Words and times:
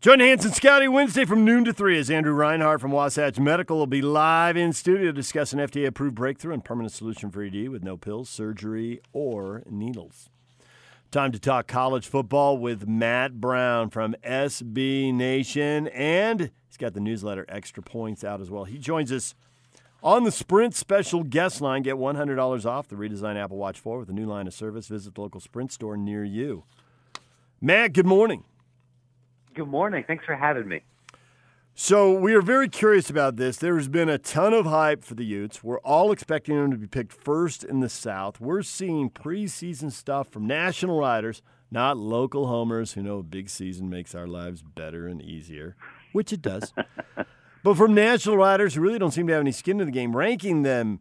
Jordan 0.00 0.28
Hanson 0.28 0.52
Scouting 0.52 0.92
Wednesday 0.92 1.24
from 1.24 1.44
noon 1.44 1.64
to 1.64 1.72
3 1.72 1.98
as 1.98 2.08
Andrew 2.08 2.32
Reinhardt 2.32 2.80
from 2.80 2.92
Wasatch 2.92 3.40
Medical 3.40 3.78
will 3.78 3.88
be 3.88 4.00
live 4.00 4.56
in 4.56 4.72
studio 4.72 5.06
to 5.06 5.12
discuss 5.12 5.52
an 5.52 5.58
FDA 5.58 5.88
approved 5.88 6.14
breakthrough 6.14 6.54
and 6.54 6.64
permanent 6.64 6.92
solution 6.92 7.32
for 7.32 7.42
ED 7.42 7.68
with 7.68 7.82
no 7.82 7.96
pills, 7.96 8.28
surgery, 8.28 9.00
or 9.12 9.64
needles. 9.68 10.30
Time 11.10 11.32
to 11.32 11.40
talk 11.40 11.66
college 11.66 12.06
football 12.06 12.56
with 12.56 12.86
Matt 12.86 13.40
Brown 13.40 13.90
from 13.90 14.14
SB 14.22 15.12
Nation. 15.12 15.88
And 15.88 16.52
he's 16.68 16.76
got 16.78 16.94
the 16.94 17.00
newsletter 17.00 17.44
Extra 17.48 17.82
Points 17.82 18.22
out 18.22 18.40
as 18.40 18.52
well. 18.52 18.66
He 18.66 18.78
joins 18.78 19.10
us 19.10 19.34
on 20.00 20.22
the 20.22 20.30
Sprint 20.30 20.76
special 20.76 21.24
guest 21.24 21.60
line. 21.60 21.82
Get 21.82 21.96
$100 21.96 22.64
off 22.64 22.86
the 22.86 22.94
redesigned 22.94 23.42
Apple 23.42 23.56
Watch 23.56 23.80
4 23.80 23.98
with 23.98 24.10
a 24.10 24.12
new 24.12 24.26
line 24.26 24.46
of 24.46 24.54
service. 24.54 24.86
Visit 24.86 25.16
the 25.16 25.22
local 25.22 25.40
Sprint 25.40 25.72
store 25.72 25.96
near 25.96 26.22
you. 26.22 26.62
Matt, 27.60 27.94
good 27.94 28.06
morning. 28.06 28.44
Good 29.58 29.66
morning. 29.66 30.04
Thanks 30.06 30.24
for 30.24 30.36
having 30.36 30.68
me. 30.68 30.82
So 31.74 32.12
we 32.12 32.32
are 32.34 32.40
very 32.40 32.68
curious 32.68 33.10
about 33.10 33.34
this. 33.34 33.56
There's 33.56 33.88
been 33.88 34.08
a 34.08 34.16
ton 34.16 34.54
of 34.54 34.66
hype 34.66 35.02
for 35.02 35.16
the 35.16 35.24
Utes. 35.24 35.64
We're 35.64 35.80
all 35.80 36.12
expecting 36.12 36.54
them 36.54 36.70
to 36.70 36.76
be 36.76 36.86
picked 36.86 37.12
first 37.12 37.64
in 37.64 37.80
the 37.80 37.88
South. 37.88 38.40
We're 38.40 38.62
seeing 38.62 39.10
preseason 39.10 39.90
stuff 39.90 40.28
from 40.28 40.46
national 40.46 41.00
writers, 41.00 41.42
not 41.72 41.96
local 41.96 42.46
homers 42.46 42.92
who 42.92 43.02
know 43.02 43.18
a 43.18 43.24
big 43.24 43.50
season 43.50 43.90
makes 43.90 44.14
our 44.14 44.28
lives 44.28 44.62
better 44.62 45.08
and 45.08 45.20
easier, 45.20 45.74
which 46.12 46.32
it 46.32 46.40
does. 46.40 46.72
but 47.64 47.76
from 47.76 47.94
national 47.94 48.36
writers 48.36 48.76
who 48.76 48.80
really 48.80 49.00
don't 49.00 49.10
seem 49.10 49.26
to 49.26 49.32
have 49.32 49.40
any 49.40 49.50
skin 49.50 49.80
in 49.80 49.86
the 49.86 49.92
game, 49.92 50.16
ranking 50.16 50.62
them 50.62 51.00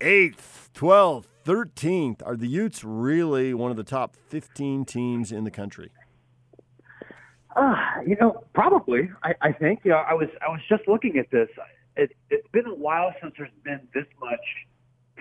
eighth, 0.00 0.70
12th, 0.74 1.24
13th. 1.44 2.24
Are 2.24 2.36
the 2.36 2.46
Utes 2.46 2.84
really 2.84 3.52
one 3.52 3.72
of 3.72 3.76
the 3.76 3.82
top 3.82 4.14
15 4.28 4.84
teams 4.84 5.32
in 5.32 5.42
the 5.42 5.50
country? 5.50 5.90
Uh, 7.56 7.74
you 8.06 8.16
know, 8.20 8.44
probably. 8.54 9.10
I, 9.24 9.34
I 9.40 9.52
think. 9.52 9.80
You 9.84 9.92
know, 9.92 9.96
I 9.96 10.12
was 10.12 10.28
I 10.46 10.50
was 10.50 10.60
just 10.68 10.86
looking 10.86 11.16
at 11.18 11.30
this. 11.30 11.48
It, 11.96 12.10
it's 12.28 12.46
been 12.52 12.66
a 12.66 12.74
while 12.74 13.14
since 13.22 13.34
there's 13.38 13.50
been 13.64 13.80
this 13.94 14.04
much 14.20 14.38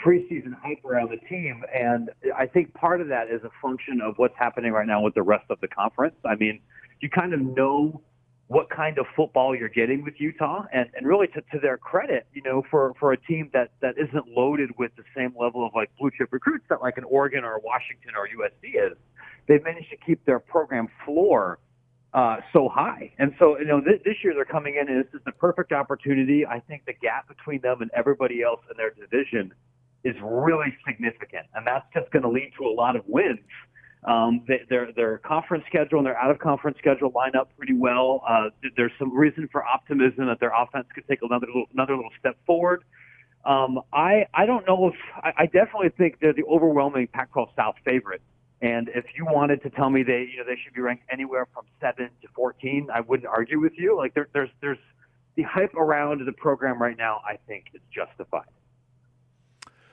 preseason 0.05 0.53
hype 0.61 0.83
around 0.83 1.11
the 1.11 1.27
team, 1.27 1.63
and 1.73 2.09
I 2.37 2.45
think 2.45 2.73
part 2.73 2.99
of 2.99 3.07
that 3.07 3.29
is 3.29 3.41
a 3.45 3.49
function 3.61 4.01
of 4.01 4.15
what's 4.17 4.35
happening 4.37 4.73
right 4.73 4.85
now 4.85 5.01
with 5.01 5.13
the 5.13 5.23
rest 5.23 5.45
of 5.49 5.61
the 5.61 5.69
conference. 5.69 6.15
I 6.25 6.35
mean, 6.35 6.59
you 6.99 7.09
kind 7.09 7.33
of 7.33 7.39
know 7.39 8.01
what 8.47 8.69
kind 8.69 8.99
of 8.99 9.05
football 9.15 9.55
you're 9.55 9.69
getting 9.69 10.03
with 10.03 10.15
Utah, 10.19 10.65
and, 10.73 10.89
and 10.95 11.07
really 11.07 11.27
to, 11.27 11.41
to 11.53 11.59
their 11.59 11.77
credit, 11.77 12.27
you 12.33 12.41
know, 12.41 12.63
for 12.69 12.93
for 12.99 13.13
a 13.13 13.17
team 13.17 13.49
that 13.53 13.71
that 13.81 13.95
isn't 13.97 14.27
loaded 14.27 14.71
with 14.77 14.91
the 14.97 15.03
same 15.15 15.33
level 15.39 15.65
of 15.65 15.71
like 15.73 15.89
blue 15.97 16.11
chip 16.17 16.27
recruits 16.33 16.65
that 16.67 16.81
like 16.81 16.97
an 16.97 17.05
Oregon 17.05 17.45
or 17.45 17.61
Washington 17.63 18.11
or 18.17 18.27
USC 18.27 18.91
is, 18.91 18.97
they've 19.47 19.63
managed 19.63 19.89
to 19.91 19.97
keep 20.05 20.25
their 20.25 20.39
program 20.39 20.89
floor 21.05 21.59
uh, 22.15 22.37
so 22.53 22.69
high. 22.69 23.11
And 23.19 23.33
so, 23.37 23.59
you 23.59 23.65
know, 23.65 23.81
th- 23.81 24.01
this 24.05 24.15
year 24.23 24.33
they're 24.33 24.45
coming 24.45 24.77
in, 24.81 24.87
and 24.87 25.03
this 25.03 25.13
is 25.13 25.19
the 25.25 25.33
perfect 25.33 25.73
opportunity. 25.73 26.45
I 26.45 26.61
think 26.61 26.85
the 26.85 26.93
gap 26.93 27.27
between 27.27 27.59
them 27.59 27.81
and 27.81 27.91
everybody 27.93 28.41
else 28.41 28.61
in 28.71 28.77
their 28.77 28.91
division 28.91 29.53
is 30.05 30.15
really 30.23 30.73
significant, 30.87 31.45
and 31.53 31.67
that's 31.67 31.85
just 31.93 32.09
going 32.11 32.23
to 32.23 32.29
lead 32.29 32.53
to 32.57 32.65
a 32.65 32.71
lot 32.71 32.95
of 32.95 33.03
wins. 33.05 33.39
Um, 34.05 34.45
they, 34.47 34.61
their 34.69 34.93
their 34.93 35.17
conference 35.17 35.65
schedule 35.67 35.97
and 35.97 36.05
their 36.05 36.17
out 36.17 36.31
of 36.31 36.39
conference 36.39 36.77
schedule 36.77 37.11
line 37.13 37.35
up 37.35 37.49
pretty 37.57 37.73
well. 37.73 38.21
Uh, 38.25 38.49
there's 38.77 38.91
some 38.97 39.13
reason 39.13 39.49
for 39.51 39.65
optimism 39.65 40.27
that 40.27 40.39
their 40.39 40.53
offense 40.55 40.85
could 40.95 41.07
take 41.09 41.19
another 41.21 41.47
little, 41.47 41.65
another 41.73 41.95
little 41.95 42.11
step 42.19 42.37
forward. 42.45 42.83
Um, 43.43 43.81
I 43.91 44.25
I 44.33 44.45
don't 44.45 44.65
know 44.65 44.87
if 44.87 44.95
I, 45.17 45.43
I 45.43 45.45
definitely 45.47 45.89
think 45.97 46.19
they're 46.21 46.33
the 46.33 46.45
overwhelming 46.45 47.07
Pac-12 47.07 47.47
South 47.57 47.75
favorite. 47.83 48.21
And 48.65 48.89
if 48.95 49.05
you 49.15 49.23
wanted 49.25 49.61
to 49.63 49.69
tell 49.69 49.89
me 49.89 50.01
they, 50.01 50.21
you 50.31 50.37
know, 50.37 50.45
they 50.51 50.57
should 50.63 50.73
be 50.73 50.81
ranked 50.81 51.03
anywhere 51.11 51.45
from 51.53 51.65
seven 51.79 52.09
to 52.21 52.27
fourteen, 52.35 52.87
I 52.97 53.01
wouldn't 53.01 53.27
argue 53.27 53.59
with 53.59 53.73
you. 53.77 53.95
Like 53.95 54.13
there, 54.15 54.27
there's, 54.33 54.49
there's 54.61 54.83
the 55.35 55.43
hype 55.43 55.75
around 55.75 56.25
the 56.25 56.31
program 56.45 56.81
right 56.81 56.97
now. 56.97 57.21
I 57.33 57.35
think 57.47 57.65
is 57.73 57.81
justified. 57.93 58.51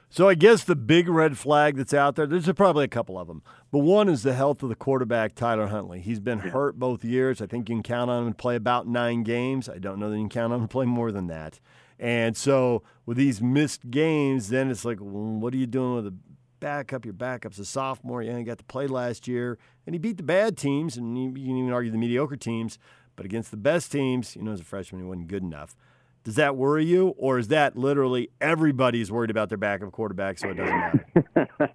So 0.09 0.29
I 0.29 0.35
guess 0.35 0.65
the 0.65 0.77
big 0.77 1.09
red 1.09 1.39
flag 1.39 1.77
that's 1.77 1.95
out 1.95 2.17
there, 2.17 2.27
there's 2.27 2.51
probably 2.53 2.85
a 2.85 2.89
couple 2.89 3.19
of 3.19 3.29
them. 3.29 3.43
But 3.71 3.79
one 3.79 4.11
is 4.11 4.23
the 4.23 4.35
health 4.35 4.63
of 4.63 4.69
the 4.69 4.75
quarterback, 4.75 5.35
Tyler 5.35 5.69
Huntley. 5.69 6.01
He's 6.01 6.21
been 6.21 6.39
hurt 6.39 6.79
both 6.79 7.03
years. 7.03 7.41
I 7.41 7.47
think 7.47 7.69
you 7.69 7.77
can 7.77 7.83
count 7.83 8.11
on 8.11 8.27
him 8.27 8.33
to 8.33 8.37
play 8.37 8.57
about 8.57 8.87
nine 8.87 9.23
games. 9.23 9.71
I 9.71 9.79
don't 9.79 9.99
know 9.99 10.11
that 10.11 10.17
you 10.17 10.23
can 10.25 10.29
count 10.29 10.53
on 10.53 10.61
him 10.61 10.69
to 10.69 10.73
play 10.73 10.85
more 10.87 11.13
than 11.13 11.29
that. 11.29 11.61
And 11.99 12.37
so 12.37 12.83
with 13.07 13.17
these 13.17 13.41
missed 13.41 13.91
games, 13.91 14.51
then 14.51 14.71
it's 14.71 14.85
like, 14.85 14.99
well, 15.01 15.41
what 15.41 15.55
are 15.55 15.57
you 15.57 15.67
doing 15.67 15.95
with 15.95 16.07
a 16.09 16.15
backup. 16.63 17.05
Your 17.05 17.13
backup's 17.13 17.59
a 17.59 17.65
sophomore. 17.65 18.23
You 18.23 18.31
only 18.31 18.45
got 18.45 18.59
to 18.59 18.65
play 18.65 18.87
last 18.87 19.29
year, 19.29 19.59
and 19.85 19.95
he 19.95 19.99
beat 19.99 20.17
the 20.17 20.23
bad 20.23 20.57
teams, 20.57 20.97
and 20.97 21.19
you, 21.19 21.29
you 21.31 21.49
can 21.49 21.59
even 21.59 21.73
argue 21.73 21.91
the 21.91 21.99
mediocre 21.99 22.37
teams. 22.37 22.79
But 23.17 23.27
against 23.27 23.51
the 23.51 23.59
best 23.59 23.93
teams, 23.93 24.37
you 24.37 24.43
know, 24.43 24.53
as 24.53 24.61
a 24.61 24.65
freshman, 24.65 25.03
he 25.03 25.07
wasn't 25.07 25.29
good 25.29 25.43
enough. 25.43 25.77
Does 26.25 26.37
that 26.37 26.57
worry 26.57 26.87
you, 26.87 27.09
or 27.19 27.39
is 27.39 27.49
that 27.49 27.77
literally 27.77 28.31
everybody's 28.41 29.11
worried 29.11 29.31
about 29.31 29.49
their 29.49 29.59
backup 29.59 29.91
quarterback, 29.91 30.39
so 30.39 30.51
it 30.51 30.55
doesn't 30.55 30.75
matter? 30.75 31.75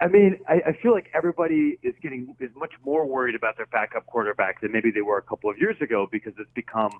I 0.00 0.08
mean, 0.08 0.40
I, 0.48 0.54
I 0.66 0.78
feel 0.82 0.92
like 0.92 1.08
everybody 1.14 1.78
is 1.84 1.94
getting 2.02 2.34
is 2.40 2.50
much 2.56 2.72
more 2.84 3.06
worried 3.06 3.36
about 3.36 3.56
their 3.56 3.66
backup 3.66 4.06
quarterback 4.06 4.60
than 4.60 4.72
maybe 4.72 4.90
they 4.90 5.02
were 5.02 5.18
a 5.18 5.22
couple 5.22 5.48
of 5.48 5.58
years 5.58 5.76
ago 5.80 6.08
because 6.10 6.32
it's 6.38 6.50
become 6.54 6.90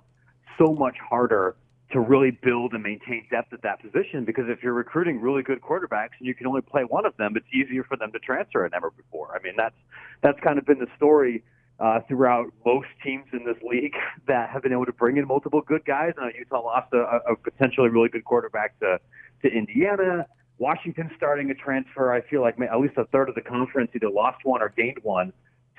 so 0.57 0.73
much 0.73 0.97
harder 0.99 1.57
to 1.91 2.01
really 2.01 2.31
build 2.31 2.75
and 2.75 2.83
maintain 2.83 3.27
depth 3.31 3.53
at 3.53 3.63
that 3.63 3.81
position 3.81 4.25
because 4.25 4.45
if 4.49 4.63
you're 4.63 4.75
recruiting 4.75 5.21
really 5.21 5.43
good 5.43 5.61
quarterbacks 5.63 6.11
and 6.19 6.27
you 6.27 6.35
can 6.35 6.47
only 6.47 6.61
play 6.61 6.83
one 6.83 7.07
of 7.07 7.17
them, 7.17 7.35
it's 7.35 7.47
easier 7.53 7.83
for 7.83 7.97
them 7.97 8.13
to 8.13 8.19
transfer 8.19 8.69
than 8.71 8.77
ever 8.77 8.91
before. 8.91 9.35
I 9.35 9.43
mean, 9.43 9.55
that's 9.57 9.75
that's 10.23 10.39
kind 10.41 10.59
of 10.59 10.67
been 10.67 10.79
the 10.79 10.89
story 10.97 11.43
uh, 11.81 12.01
throughout 12.07 12.53
most 12.67 12.89
teams 13.03 13.25
in 13.33 13.45
this 13.45 13.57
league 13.63 13.95
that 14.27 14.51
have 14.51 14.63
been 14.63 14.73
able 14.73 14.87
to 14.87 14.93
bring 14.93 15.17
in 15.17 15.27
multiple 15.27 15.63
good 15.63 15.85
guys. 15.87 16.13
Uh, 16.21 16.27
Utah 16.39 16.63
lost 16.63 16.93
a, 16.93 17.21
a 17.31 17.37
potentially 17.37 17.89
really 17.89 18.09
good 18.09 18.25
quarterback 18.25 18.79
to 18.81 18.99
to 19.43 19.49
Indiana. 19.49 20.27
Washington 20.59 21.11
starting 21.17 21.51
a 21.51 21.55
transfer. 21.55 22.13
I 22.13 22.21
feel 22.23 22.43
like 22.43 22.61
at 22.61 22.81
least 22.81 22.95
a 22.97 23.05
third 23.07 23.29
of 23.29 23.35
the 23.35 23.41
conference 23.41 23.93
either 23.95 24.11
lost 24.11 24.39
one 24.43 24.61
or 24.61 24.75
gained 24.77 24.99
one. 25.03 25.33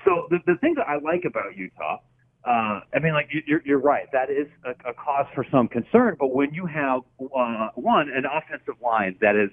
So 0.04 0.26
the, 0.30 0.38
the 0.46 0.56
thing 0.56 0.74
that 0.76 0.88
I 0.88 0.98
like 0.98 1.24
about 1.26 1.56
Utah 1.56 1.98
uh, 2.44 2.80
I 2.94 2.98
mean, 3.02 3.12
like 3.12 3.28
you're, 3.46 3.60
you're 3.64 3.78
right. 3.78 4.06
That 4.12 4.30
is 4.30 4.46
a, 4.64 4.70
a 4.88 4.94
cause 4.94 5.26
for 5.34 5.44
some 5.50 5.68
concern. 5.68 6.16
But 6.18 6.34
when 6.34 6.54
you 6.54 6.66
have 6.66 7.02
uh, 7.20 7.68
one 7.74 8.08
an 8.10 8.24
offensive 8.24 8.80
line 8.82 9.16
that 9.20 9.36
is 9.36 9.50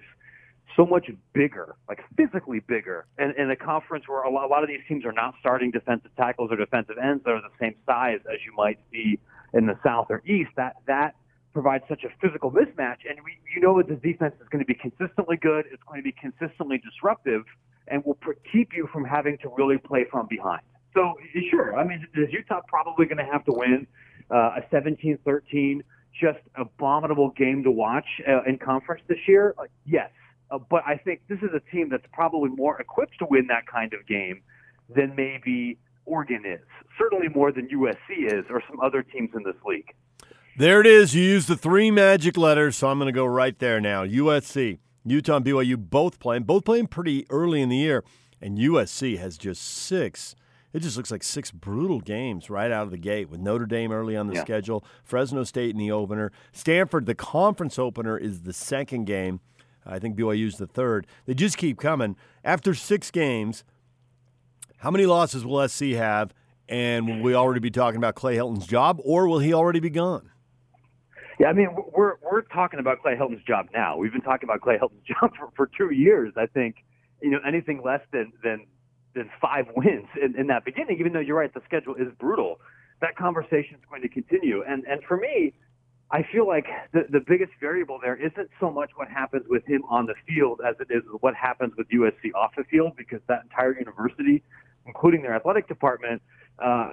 so 0.75 0.85
much 0.85 1.09
bigger, 1.33 1.75
like 1.89 1.99
physically 2.15 2.59
bigger, 2.59 3.05
and 3.17 3.35
in 3.35 3.51
a 3.51 3.55
conference 3.55 4.07
where 4.07 4.23
a 4.23 4.31
lot, 4.31 4.45
a 4.45 4.47
lot 4.47 4.63
of 4.63 4.69
these 4.69 4.79
teams 4.87 5.03
are 5.05 5.11
not 5.11 5.33
starting 5.39 5.71
defensive 5.71 6.11
tackles 6.15 6.49
or 6.51 6.55
defensive 6.55 6.95
ends 6.97 7.23
that 7.25 7.31
are 7.31 7.41
the 7.41 7.55
same 7.59 7.75
size 7.85 8.19
as 8.31 8.39
you 8.45 8.53
might 8.55 8.79
see 8.91 9.19
in 9.53 9.65
the 9.65 9.77
South 9.83 10.07
or 10.09 10.21
East, 10.25 10.51
that 10.55 10.75
that 10.85 11.15
provides 11.51 11.83
such 11.89 12.03
a 12.03 12.09
physical 12.21 12.51
mismatch. 12.51 12.97
And 13.09 13.17
we, 13.25 13.37
you 13.53 13.61
know 13.61 13.77
that 13.77 13.87
the 13.87 13.95
defense 13.95 14.35
is 14.39 14.47
going 14.49 14.63
to 14.63 14.65
be 14.65 14.75
consistently 14.75 15.35
good. 15.35 15.65
It's 15.71 15.83
going 15.83 15.99
to 15.99 16.03
be 16.03 16.13
consistently 16.13 16.77
disruptive, 16.77 17.43
and 17.87 18.05
will 18.05 18.17
keep 18.51 18.69
you 18.73 18.87
from 18.93 19.03
having 19.03 19.37
to 19.39 19.49
really 19.57 19.77
play 19.77 20.05
from 20.09 20.27
behind. 20.27 20.61
So 20.97 21.13
sure, 21.51 21.77
I 21.77 21.83
mean, 21.83 22.07
is 22.15 22.29
Utah 22.31 22.61
probably 22.67 23.05
going 23.05 23.19
to 23.19 23.31
have 23.31 23.45
to 23.45 23.51
win 23.51 23.85
uh, 24.31 24.57
a 24.57 24.61
17-13, 24.73 25.81
just 26.19 26.39
abominable 26.55 27.29
game 27.37 27.63
to 27.65 27.71
watch 27.71 28.07
uh, 28.27 28.41
in 28.47 28.57
conference 28.57 29.03
this 29.07 29.19
year? 29.27 29.53
Uh, 29.59 29.65
yes, 29.85 30.09
but 30.71 30.81
I 30.87 30.97
think 30.97 31.21
this 31.29 31.37
is 31.43 31.49
a 31.53 31.59
team 31.71 31.89
that's 31.89 32.05
probably 32.11 32.49
more 32.49 32.81
equipped 32.81 33.19
to 33.19 33.27
win 33.29 33.45
that 33.47 33.67
kind 33.67 33.93
of 33.93 34.07
game 34.07 34.41
than 34.89 35.15
maybe 35.15 35.77
Oregon 36.07 36.43
is. 36.47 36.65
Certainly 36.97 37.29
more 37.29 37.51
than 37.51 37.67
USC 37.67 38.33
is, 38.33 38.45
or 38.49 38.63
some 38.67 38.79
other 38.79 39.03
teams 39.03 39.29
in 39.35 39.43
this 39.43 39.61
league. 39.67 39.93
There 40.57 40.81
it 40.81 40.87
is. 40.87 41.13
You 41.13 41.21
use 41.21 41.45
the 41.45 41.55
three 41.55 41.91
magic 41.91 42.37
letters, 42.37 42.75
so 42.75 42.89
I'm 42.89 42.97
going 42.97 43.05
to 43.05 43.11
go 43.11 43.27
right 43.27 43.59
there 43.59 43.79
now. 43.79 44.03
USC, 44.03 44.79
Utah, 45.05 45.35
and 45.35 45.45
BYU 45.45 45.77
both 45.77 46.19
playing, 46.19 46.43
both 46.43 46.65
playing 46.65 46.87
pretty 46.87 47.27
early 47.29 47.61
in 47.61 47.69
the 47.69 47.77
year, 47.77 48.03
and 48.41 48.57
USC 48.57 49.19
has 49.19 49.37
just 49.37 49.61
six 49.61 50.35
it 50.77 50.81
just 50.81 50.95
looks 50.95 51.09
like 51.09 51.23
six 51.23 51.49
brutal 51.49 51.99
games 51.99 52.51
right 52.51 52.71
out 52.71 52.83
of 52.83 52.91
the 52.91 52.97
gate 52.97 53.29
with 53.29 53.39
Notre 53.39 53.65
Dame 53.65 53.91
early 53.91 54.15
on 54.15 54.27
the 54.27 54.35
yeah. 54.35 54.41
schedule, 54.41 54.85
Fresno 55.03 55.43
State 55.43 55.71
in 55.71 55.77
the 55.77 55.91
opener, 55.91 56.31
Stanford. 56.51 57.07
The 57.07 57.15
conference 57.15 57.79
opener 57.79 58.15
is 58.15 58.43
the 58.43 58.53
second 58.53 59.05
game. 59.05 59.39
I 59.85 59.97
think 59.97 60.15
BYU's 60.15 60.57
the 60.57 60.67
third. 60.67 61.07
They 61.25 61.33
just 61.33 61.57
keep 61.57 61.79
coming. 61.79 62.15
After 62.43 62.75
six 62.75 63.09
games, 63.09 63.63
how 64.77 64.91
many 64.91 65.07
losses 65.07 65.43
will 65.43 65.67
SC 65.67 65.85
have? 65.93 66.31
And 66.69 67.07
will 67.07 67.21
we 67.21 67.33
already 67.33 67.59
be 67.59 67.71
talking 67.71 67.97
about 67.97 68.13
Clay 68.13 68.35
Helton's 68.35 68.67
job, 68.67 68.99
or 69.03 69.27
will 69.27 69.39
he 69.39 69.53
already 69.53 69.79
be 69.79 69.89
gone? 69.89 70.29
Yeah, 71.39 71.47
I 71.47 71.53
mean, 71.53 71.69
we're 71.95 72.15
we're 72.21 72.41
talking 72.41 72.79
about 72.79 73.01
Clay 73.01 73.15
Helton's 73.15 73.43
job 73.47 73.67
now. 73.73 73.97
We've 73.97 74.11
been 74.11 74.21
talking 74.21 74.47
about 74.47 74.61
Clay 74.61 74.77
Helton's 74.77 75.03
job 75.07 75.31
for, 75.39 75.49
for 75.55 75.71
two 75.75 75.91
years. 75.91 76.33
I 76.37 76.45
think, 76.45 76.75
you 77.21 77.31
know, 77.31 77.39
anything 77.47 77.81
less 77.83 78.01
than 78.11 78.33
than 78.43 78.67
than 79.17 79.29
five 79.41 79.65
wins 79.75 80.07
in, 80.21 80.39
in 80.39 80.47
that 80.47 80.63
beginning, 80.65 80.97
even 80.99 81.13
though 81.13 81.19
you're 81.19 81.37
right, 81.37 81.53
the 81.53 81.61
schedule 81.65 81.95
is 81.95 82.07
brutal. 82.19 82.59
That 83.01 83.15
conversation 83.15 83.75
is 83.75 83.81
going 83.89 84.01
to 84.01 84.09
continue. 84.09 84.63
And, 84.67 84.83
and 84.85 85.03
for 85.03 85.17
me, 85.17 85.53
I 86.09 86.23
feel 86.31 86.47
like 86.47 86.65
the, 86.93 87.01
the 87.09 87.19
biggest 87.19 87.51
variable 87.59 87.99
there 88.01 88.15
isn't 88.15 88.49
so 88.59 88.71
much 88.71 88.91
what 88.95 89.09
happens 89.09 89.43
with 89.49 89.65
him 89.65 89.83
on 89.89 90.05
the 90.05 90.15
field 90.27 90.61
as 90.65 90.75
it 90.79 90.87
is 90.89 91.03
what 91.19 91.35
happens 91.35 91.73
with 91.77 91.89
USC 91.89 92.33
off 92.33 92.53
the 92.55 92.63
field 92.63 92.93
because 92.97 93.19
that 93.27 93.43
entire 93.43 93.77
university, 93.77 94.41
including 94.85 95.21
their 95.21 95.35
athletic 95.35 95.67
department, 95.67 96.21
uh, 96.63 96.91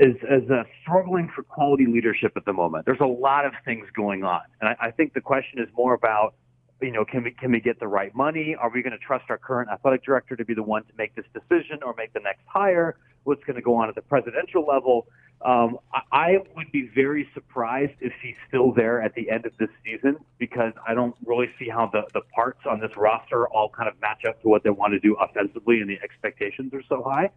is, 0.00 0.16
is 0.16 0.50
uh, 0.50 0.64
struggling 0.82 1.30
for 1.34 1.42
quality 1.42 1.86
leadership 1.86 2.32
at 2.36 2.44
the 2.44 2.52
moment. 2.52 2.84
There's 2.84 3.00
a 3.00 3.06
lot 3.06 3.46
of 3.46 3.52
things 3.64 3.86
going 3.94 4.24
on, 4.24 4.42
and 4.60 4.68
I, 4.68 4.88
I 4.88 4.90
think 4.90 5.14
the 5.14 5.20
question 5.20 5.60
is 5.60 5.68
more 5.74 5.94
about, 5.94 6.34
you 6.80 6.92
know, 6.92 7.04
can 7.04 7.24
we 7.24 7.30
can 7.30 7.52
we 7.52 7.60
get 7.60 7.80
the 7.80 7.88
right 7.88 8.14
money? 8.14 8.54
Are 8.58 8.70
we 8.70 8.82
going 8.82 8.92
to 8.92 8.98
trust 8.98 9.24
our 9.30 9.38
current 9.38 9.70
athletic 9.70 10.04
director 10.04 10.36
to 10.36 10.44
be 10.44 10.54
the 10.54 10.62
one 10.62 10.84
to 10.84 10.92
make 10.98 11.14
this 11.14 11.24
decision 11.32 11.82
or 11.82 11.94
make 11.96 12.12
the 12.12 12.20
next 12.20 12.42
hire? 12.46 12.96
What's 13.24 13.42
going 13.44 13.56
to 13.56 13.62
go 13.62 13.74
on 13.76 13.88
at 13.88 13.94
the 13.94 14.02
presidential 14.02 14.64
level? 14.66 15.06
Um, 15.44 15.78
I, 16.12 16.38
would 16.56 16.72
be 16.72 16.88
very 16.94 17.28
surprised 17.34 17.92
if 18.00 18.12
he's 18.22 18.36
still 18.48 18.72
there 18.72 19.02
at 19.02 19.14
the 19.14 19.30
end 19.30 19.44
of 19.44 19.52
this 19.58 19.68
season 19.84 20.16
because 20.38 20.72
I 20.88 20.94
don't 20.94 21.14
really 21.26 21.50
see 21.58 21.68
how 21.68 21.90
the, 21.92 22.04
the 22.14 22.22
parts 22.34 22.60
on 22.64 22.80
this 22.80 22.96
roster 22.96 23.46
all 23.48 23.68
kind 23.68 23.88
of 23.88 24.00
match 24.00 24.24
up 24.26 24.40
to 24.42 24.48
what 24.48 24.64
they 24.64 24.70
want 24.70 24.92
to 24.94 24.98
do 24.98 25.14
offensively, 25.16 25.80
and 25.80 25.90
the 25.90 25.98
expectations 26.02 26.72
are 26.72 26.82
so 26.88 27.02
high. 27.02 27.30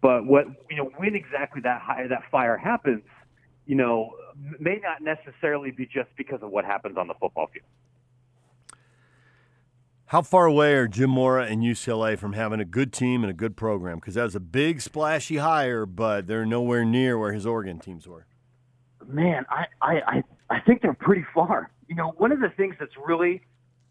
But 0.00 0.26
what 0.26 0.46
you 0.70 0.76
know, 0.76 0.90
when 0.96 1.14
exactly 1.14 1.60
that 1.62 1.82
high, 1.82 2.06
that 2.08 2.22
fire 2.30 2.56
happens, 2.56 3.04
you 3.66 3.74
know, 3.74 4.10
may 4.58 4.80
not 4.82 5.02
necessarily 5.02 5.70
be 5.70 5.86
just 5.86 6.10
because 6.16 6.42
of 6.42 6.50
what 6.50 6.64
happens 6.64 6.96
on 6.96 7.08
the 7.08 7.14
football 7.14 7.48
field. 7.52 7.66
How 10.14 10.22
far 10.22 10.46
away 10.46 10.74
are 10.74 10.86
Jim 10.86 11.10
Mora 11.10 11.46
and 11.46 11.60
UCLA 11.60 12.16
from 12.16 12.34
having 12.34 12.60
a 12.60 12.64
good 12.64 12.92
team 12.92 13.24
and 13.24 13.30
a 13.32 13.34
good 13.34 13.56
program? 13.56 13.96
Because 13.96 14.14
that 14.14 14.22
was 14.22 14.36
a 14.36 14.40
big, 14.40 14.80
splashy 14.80 15.38
hire, 15.38 15.86
but 15.86 16.28
they're 16.28 16.46
nowhere 16.46 16.84
near 16.84 17.18
where 17.18 17.32
his 17.32 17.44
Oregon 17.44 17.80
teams 17.80 18.06
were. 18.06 18.24
Man, 19.08 19.44
I, 19.50 19.64
I, 19.82 20.22
I 20.48 20.60
think 20.60 20.82
they're 20.82 20.94
pretty 20.94 21.24
far. 21.34 21.72
You 21.88 21.96
know, 21.96 22.14
one 22.16 22.30
of 22.30 22.38
the 22.38 22.50
things 22.56 22.76
that's 22.78 22.92
really 23.04 23.42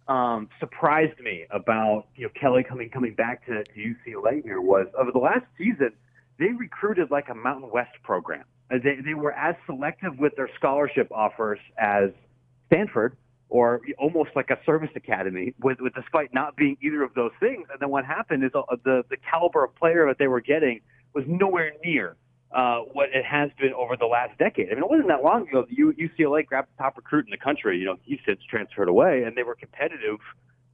um, 0.08 0.48
surprised 0.62 1.20
me 1.20 1.44
about 1.52 2.06
you 2.16 2.24
know 2.24 2.32
Kelly 2.40 2.64
coming 2.64 2.90
coming 2.90 3.16
back 3.16 3.46
to, 3.48 3.62
to 3.62 3.72
UCLA 3.74 4.42
here 4.44 4.62
was 4.62 4.88
over 4.98 5.12
the 5.12 5.20
last 5.20 5.44
season 5.58 5.92
they 6.40 6.54
recruited 6.58 7.12
like 7.12 7.28
a 7.28 7.36
Mountain 7.36 7.70
West 7.70 8.02
program. 8.02 8.46
They 8.70 9.02
they 9.04 9.14
were 9.14 9.34
as 9.34 9.56
selective 9.66 10.18
with 10.18 10.38
their 10.38 10.50
scholarship 10.56 11.12
offers 11.12 11.60
as 11.78 12.12
Stanford 12.68 13.18
or 13.54 13.82
almost 14.00 14.32
like 14.36 14.50
a 14.50 14.58
service 14.66 14.90
academy, 14.96 15.54
with, 15.62 15.78
with 15.80 15.94
despite 15.94 16.34
not 16.34 16.56
being 16.56 16.76
either 16.82 17.04
of 17.04 17.14
those 17.14 17.30
things. 17.40 17.68
And 17.72 17.80
then 17.80 17.90
what 17.92 18.04
happened 18.04 18.44
is 18.44 18.50
uh, 18.56 18.64
the 18.84 19.04
the 19.12 19.18
caliber 19.30 19.64
of 19.64 19.76
player 19.76 20.08
that 20.08 20.18
they 20.18 20.26
were 20.26 20.42
getting 20.42 20.82
was 21.14 21.24
nowhere 21.28 21.72
near 21.86 22.18
uh, 22.52 22.80
what 22.94 23.10
it 23.14 23.24
has 23.24 23.52
been 23.60 23.72
over 23.74 23.96
the 23.96 24.08
last 24.08 24.36
decade. 24.40 24.70
I 24.72 24.74
mean, 24.74 24.84
it 24.84 24.90
wasn't 24.90 25.08
that 25.10 25.22
long 25.24 25.48
ago 25.48 25.68
that 25.70 25.78
UCLA 25.78 26.44
grabbed 26.44 26.70
the 26.76 26.82
top 26.82 26.98
recruit 26.98 27.26
in 27.26 27.32
the 27.32 27.38
country. 27.38 27.78
You 27.78 27.86
know, 27.86 27.98
he 28.02 28.20
since 28.26 28.40
transferred 28.50 28.90
away, 28.90 29.22
and 29.22 29.38
they 29.38 29.44
were 29.44 29.54
competitive 29.54 30.18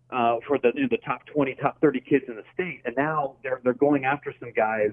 uh, 0.09 0.37
for 0.47 0.57
the 0.57 0.71
you 0.73 0.83
know, 0.83 0.87
the 0.89 1.03
top 1.05 1.25
20, 1.25 1.55
top 1.55 1.81
30 1.81 1.99
kids 1.99 2.23
in 2.29 2.37
the 2.37 2.45
state. 2.53 2.79
And 2.85 2.95
now 2.95 3.35
they're 3.43 3.59
they're 3.61 3.73
going 3.73 4.05
after 4.05 4.33
some 4.39 4.53
guys 4.55 4.91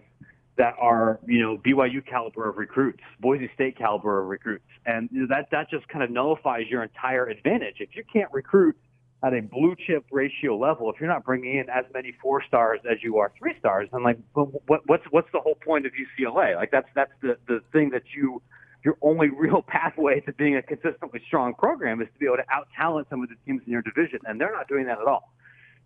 that 0.56 0.74
are 0.78 1.20
you 1.26 1.40
know 1.40 1.58
BYU 1.58 2.04
caliber 2.04 2.48
of 2.48 2.56
recruits, 2.56 3.00
Boise 3.20 3.50
State 3.54 3.76
caliber 3.76 4.22
of 4.22 4.28
recruits, 4.28 4.64
and 4.84 5.08
that 5.28 5.48
that 5.50 5.70
just 5.70 5.88
kind 5.88 6.02
of 6.02 6.10
nullifies 6.10 6.66
your 6.68 6.82
entire 6.82 7.26
advantage. 7.26 7.76
If 7.80 7.90
you 7.94 8.04
can't 8.10 8.32
recruit 8.32 8.76
at 9.22 9.34
a 9.34 9.40
blue 9.40 9.74
chip 9.86 10.04
ratio 10.10 10.56
level, 10.56 10.90
if 10.90 11.00
you're 11.00 11.08
not 11.08 11.24
bringing 11.24 11.56
in 11.58 11.68
as 11.70 11.84
many 11.92 12.12
four 12.22 12.42
stars 12.46 12.80
as 12.90 12.98
you 13.02 13.18
are 13.18 13.32
three 13.38 13.54
stars, 13.58 13.88
then 13.92 14.02
like 14.02 14.18
what, 14.34 14.82
what's 14.86 15.04
what's 15.10 15.28
the 15.32 15.40
whole 15.40 15.56
point 15.56 15.86
of 15.86 15.92
UCLA? 15.92 16.56
Like 16.56 16.70
that's 16.70 16.88
that's 16.94 17.12
the 17.20 17.36
the 17.46 17.60
thing 17.72 17.90
that 17.90 18.02
you 18.14 18.40
your 18.84 18.96
only 19.02 19.28
real 19.36 19.62
pathway 19.62 20.20
to 20.20 20.32
being 20.32 20.56
a 20.56 20.62
consistently 20.62 21.20
strong 21.26 21.54
program 21.54 22.00
is 22.00 22.08
to 22.12 22.18
be 22.18 22.26
able 22.26 22.36
to 22.36 22.50
out 22.50 22.68
talent 22.76 23.08
some 23.10 23.22
of 23.22 23.28
the 23.28 23.36
teams 23.44 23.62
in 23.66 23.72
your 23.72 23.82
division, 23.82 24.20
and 24.24 24.40
they're 24.40 24.52
not 24.52 24.68
doing 24.68 24.86
that 24.86 24.98
at 24.98 25.06
all. 25.06 25.32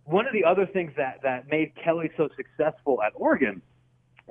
One 0.05 0.25
of 0.25 0.33
the 0.33 0.45
other 0.45 0.65
things 0.65 0.93
that 0.97 1.19
that 1.23 1.49
made 1.49 1.73
Kelly 1.83 2.09
so 2.15 2.29
successful 2.35 3.01
at 3.01 3.11
Oregon 3.15 3.61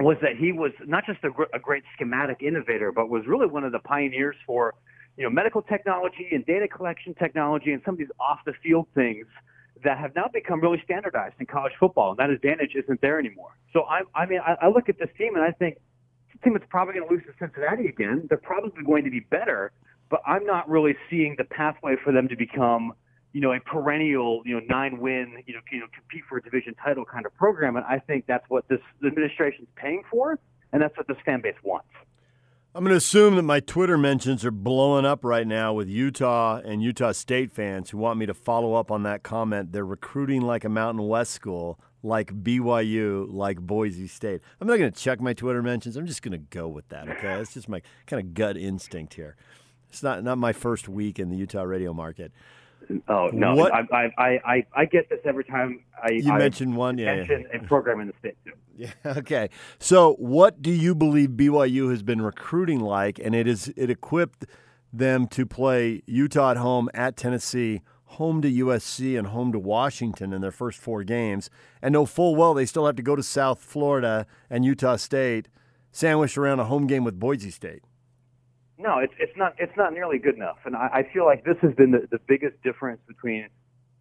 was 0.02 0.16
that 0.22 0.36
he 0.36 0.52
was 0.52 0.72
not 0.86 1.04
just 1.06 1.20
a, 1.24 1.30
a 1.54 1.58
great 1.58 1.82
schematic 1.94 2.42
innovator, 2.42 2.92
but 2.92 3.08
was 3.08 3.26
really 3.26 3.46
one 3.46 3.64
of 3.64 3.72
the 3.72 3.78
pioneers 3.78 4.36
for 4.46 4.74
you 5.16 5.24
know 5.24 5.30
medical 5.30 5.62
technology 5.62 6.28
and 6.32 6.44
data 6.46 6.68
collection 6.68 7.14
technology 7.14 7.72
and 7.72 7.82
some 7.84 7.94
of 7.94 7.98
these 7.98 8.10
off 8.18 8.38
the 8.46 8.52
field 8.62 8.86
things 8.94 9.26
that 9.84 9.98
have 9.98 10.14
now 10.14 10.28
become 10.32 10.60
really 10.60 10.80
standardized 10.84 11.34
in 11.40 11.46
college 11.46 11.72
football, 11.80 12.10
and 12.10 12.18
that 12.18 12.30
advantage 12.30 12.72
isn't 12.74 13.00
there 13.00 13.18
anymore. 13.18 13.56
So 13.72 13.82
I, 13.82 14.02
I 14.14 14.26
mean, 14.26 14.40
I, 14.40 14.56
I 14.62 14.68
look 14.68 14.88
at 14.88 14.98
this 14.98 15.08
team 15.16 15.36
and 15.36 15.44
I 15.44 15.52
think 15.52 15.78
team 16.42 16.54
that's 16.54 16.64
probably 16.68 16.94
going 16.94 17.08
to 17.08 17.14
lose 17.14 17.22
to 17.26 17.32
Cincinnati 17.38 17.86
again. 17.86 18.26
They're 18.28 18.38
probably 18.38 18.82
going 18.84 19.04
to 19.04 19.10
be 19.10 19.20
better, 19.20 19.72
but 20.08 20.22
I'm 20.26 20.44
not 20.44 20.68
really 20.68 20.96
seeing 21.08 21.34
the 21.36 21.44
pathway 21.44 21.96
for 22.02 22.12
them 22.12 22.28
to 22.28 22.36
become 22.36 22.94
you 23.32 23.40
know, 23.40 23.52
a 23.52 23.60
perennial, 23.60 24.42
you 24.44 24.54
know, 24.54 24.62
nine 24.68 24.98
win, 24.98 25.42
you 25.46 25.54
know, 25.54 25.60
you 25.70 25.80
know, 25.80 25.86
compete 25.94 26.22
for 26.28 26.38
a 26.38 26.42
division 26.42 26.74
title 26.74 27.04
kind 27.04 27.26
of 27.26 27.34
program. 27.36 27.76
And 27.76 27.84
I 27.86 27.98
think 27.98 28.26
that's 28.26 28.44
what 28.48 28.68
this 28.68 28.80
administration 29.04 29.62
is 29.62 29.68
paying 29.76 30.02
for, 30.10 30.38
and 30.72 30.82
that's 30.82 30.96
what 30.96 31.06
this 31.06 31.16
fan 31.24 31.40
base 31.40 31.54
wants. 31.62 31.88
I'm 32.72 32.84
going 32.84 32.92
to 32.92 32.98
assume 32.98 33.34
that 33.34 33.42
my 33.42 33.58
Twitter 33.58 33.98
mentions 33.98 34.44
are 34.44 34.52
blowing 34.52 35.04
up 35.04 35.24
right 35.24 35.46
now 35.46 35.72
with 35.72 35.88
Utah 35.88 36.60
and 36.64 36.80
Utah 36.80 37.10
State 37.10 37.50
fans 37.50 37.90
who 37.90 37.98
want 37.98 38.16
me 38.16 38.26
to 38.26 38.34
follow 38.34 38.74
up 38.74 38.92
on 38.92 39.02
that 39.02 39.24
comment. 39.24 39.72
They're 39.72 39.84
recruiting 39.84 40.42
like 40.42 40.64
a 40.64 40.68
Mountain 40.68 41.08
West 41.08 41.32
school, 41.32 41.80
like 42.04 42.32
BYU, 42.44 43.26
like 43.28 43.58
Boise 43.58 44.06
State. 44.06 44.40
I'm 44.60 44.68
not 44.68 44.78
going 44.78 44.92
to 44.92 45.00
check 45.00 45.20
my 45.20 45.32
Twitter 45.32 45.64
mentions. 45.64 45.96
I'm 45.96 46.06
just 46.06 46.22
going 46.22 46.30
to 46.30 46.38
go 46.38 46.68
with 46.68 46.88
that. 46.90 47.08
Okay, 47.08 47.32
it's 47.40 47.54
just 47.54 47.68
my 47.68 47.82
kind 48.06 48.24
of 48.24 48.34
gut 48.34 48.56
instinct 48.56 49.14
here. 49.14 49.34
It's 49.88 50.04
not 50.04 50.22
not 50.22 50.38
my 50.38 50.52
first 50.52 50.88
week 50.88 51.18
in 51.18 51.28
the 51.28 51.36
Utah 51.36 51.62
radio 51.62 51.92
market. 51.92 52.30
Oh 53.08 53.30
no, 53.32 53.54
what? 53.54 53.72
I, 53.72 54.10
I, 54.18 54.40
I, 54.44 54.66
I 54.74 54.84
get 54.84 55.08
this 55.08 55.20
every 55.24 55.44
time 55.44 55.84
I 56.02 56.10
you 56.10 56.32
I 56.32 56.38
mention 56.38 56.74
one, 56.74 56.98
yeah, 56.98 57.16
mention 57.16 57.46
yeah. 57.52 57.60
a 57.60 57.66
program 57.66 58.00
in 58.00 58.08
the 58.08 58.14
state 58.18 58.36
too. 58.44 58.52
Yeah. 58.76 58.92
Okay. 59.04 59.50
So, 59.78 60.14
what 60.14 60.62
do 60.62 60.70
you 60.70 60.94
believe 60.94 61.30
BYU 61.30 61.90
has 61.90 62.02
been 62.02 62.22
recruiting 62.22 62.80
like, 62.80 63.18
and 63.18 63.34
it 63.34 63.46
is 63.46 63.68
it 63.76 63.90
equipped 63.90 64.46
them 64.90 65.26
to 65.28 65.44
play 65.44 66.02
Utah 66.06 66.52
at 66.52 66.56
home, 66.56 66.88
at 66.94 67.14
Tennessee, 67.14 67.82
home 68.04 68.40
to 68.40 68.50
USC, 68.50 69.18
and 69.18 69.28
home 69.28 69.52
to 69.52 69.58
Washington 69.58 70.32
in 70.32 70.40
their 70.40 70.50
first 70.50 70.78
four 70.78 71.04
games, 71.04 71.50
and 71.82 71.92
know 71.92 72.06
full 72.06 72.34
well 72.34 72.54
they 72.54 72.64
still 72.64 72.86
have 72.86 72.96
to 72.96 73.02
go 73.02 73.14
to 73.14 73.22
South 73.22 73.60
Florida 73.60 74.26
and 74.48 74.64
Utah 74.64 74.96
State, 74.96 75.48
sandwiched 75.92 76.38
around 76.38 76.60
a 76.60 76.64
home 76.64 76.86
game 76.86 77.04
with 77.04 77.20
Boise 77.20 77.50
State. 77.50 77.82
No, 78.80 78.98
it's 78.98 79.12
it's 79.18 79.36
not 79.36 79.54
it's 79.58 79.76
not 79.76 79.92
nearly 79.92 80.18
good 80.18 80.36
enough, 80.36 80.56
and 80.64 80.74
I, 80.74 81.04
I 81.04 81.12
feel 81.12 81.26
like 81.26 81.44
this 81.44 81.56
has 81.60 81.74
been 81.74 81.90
the, 81.90 82.08
the 82.10 82.18
biggest 82.26 82.60
difference 82.62 83.00
between 83.06 83.48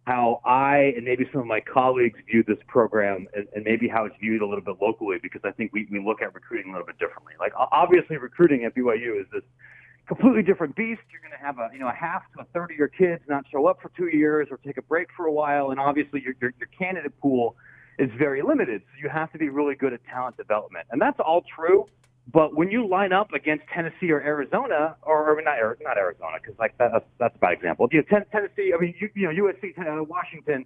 how 0.06 0.40
I 0.46 0.94
and 0.96 1.04
maybe 1.04 1.28
some 1.30 1.42
of 1.42 1.46
my 1.46 1.60
colleagues 1.60 2.18
view 2.30 2.42
this 2.46 2.58
program, 2.66 3.26
and, 3.34 3.46
and 3.54 3.64
maybe 3.64 3.88
how 3.88 4.06
it's 4.06 4.16
viewed 4.18 4.40
a 4.40 4.46
little 4.46 4.64
bit 4.64 4.76
locally, 4.80 5.18
because 5.22 5.42
I 5.44 5.50
think 5.50 5.72
we 5.74 5.86
we 5.90 6.02
look 6.02 6.22
at 6.22 6.34
recruiting 6.34 6.70
a 6.70 6.72
little 6.72 6.86
bit 6.86 6.98
differently. 6.98 7.34
Like 7.38 7.52
obviously, 7.56 8.16
recruiting 8.16 8.64
at 8.64 8.74
BYU 8.74 9.20
is 9.20 9.26
this 9.32 9.42
completely 10.08 10.42
different 10.42 10.74
beast. 10.76 11.02
You're 11.12 11.20
going 11.20 11.38
to 11.38 11.44
have 11.44 11.58
a 11.58 11.68
you 11.74 11.78
know 11.78 11.88
a 11.88 11.94
half 11.94 12.22
to 12.34 12.40
a 12.40 12.44
third 12.54 12.70
of 12.70 12.76
your 12.78 12.88
kids 12.88 13.22
not 13.28 13.44
show 13.52 13.66
up 13.66 13.82
for 13.82 13.90
two 13.98 14.08
years 14.08 14.48
or 14.50 14.56
take 14.64 14.78
a 14.78 14.82
break 14.82 15.08
for 15.14 15.26
a 15.26 15.32
while, 15.32 15.72
and 15.72 15.78
obviously 15.78 16.22
your 16.24 16.34
your, 16.40 16.54
your 16.58 16.68
candidate 16.78 17.12
pool 17.20 17.54
is 17.98 18.08
very 18.18 18.40
limited. 18.40 18.80
So 18.80 19.02
you 19.02 19.10
have 19.10 19.30
to 19.32 19.38
be 19.38 19.50
really 19.50 19.74
good 19.74 19.92
at 19.92 20.00
talent 20.06 20.38
development, 20.38 20.86
and 20.90 21.00
that's 21.02 21.20
all 21.20 21.44
true. 21.54 21.86
But 22.32 22.54
when 22.54 22.70
you 22.70 22.86
line 22.86 23.12
up 23.12 23.32
against 23.32 23.64
Tennessee 23.74 24.10
or 24.10 24.20
Arizona, 24.20 24.96
or, 25.02 25.36
or 25.36 25.42
not, 25.42 25.56
not 25.80 25.98
Arizona, 25.98 26.36
because 26.40 26.58
like 26.58 26.76
that, 26.78 27.04
that's, 27.18 27.34
a 27.34 27.38
bad 27.38 27.52
example. 27.52 27.88
You 27.90 28.04
know, 28.10 28.24
Tennessee, 28.30 28.72
I 28.74 28.80
mean, 28.80 28.94
you, 29.00 29.08
you 29.14 29.32
know, 29.32 29.46
USC, 29.46 29.78
uh, 29.78 30.04
Washington, 30.04 30.64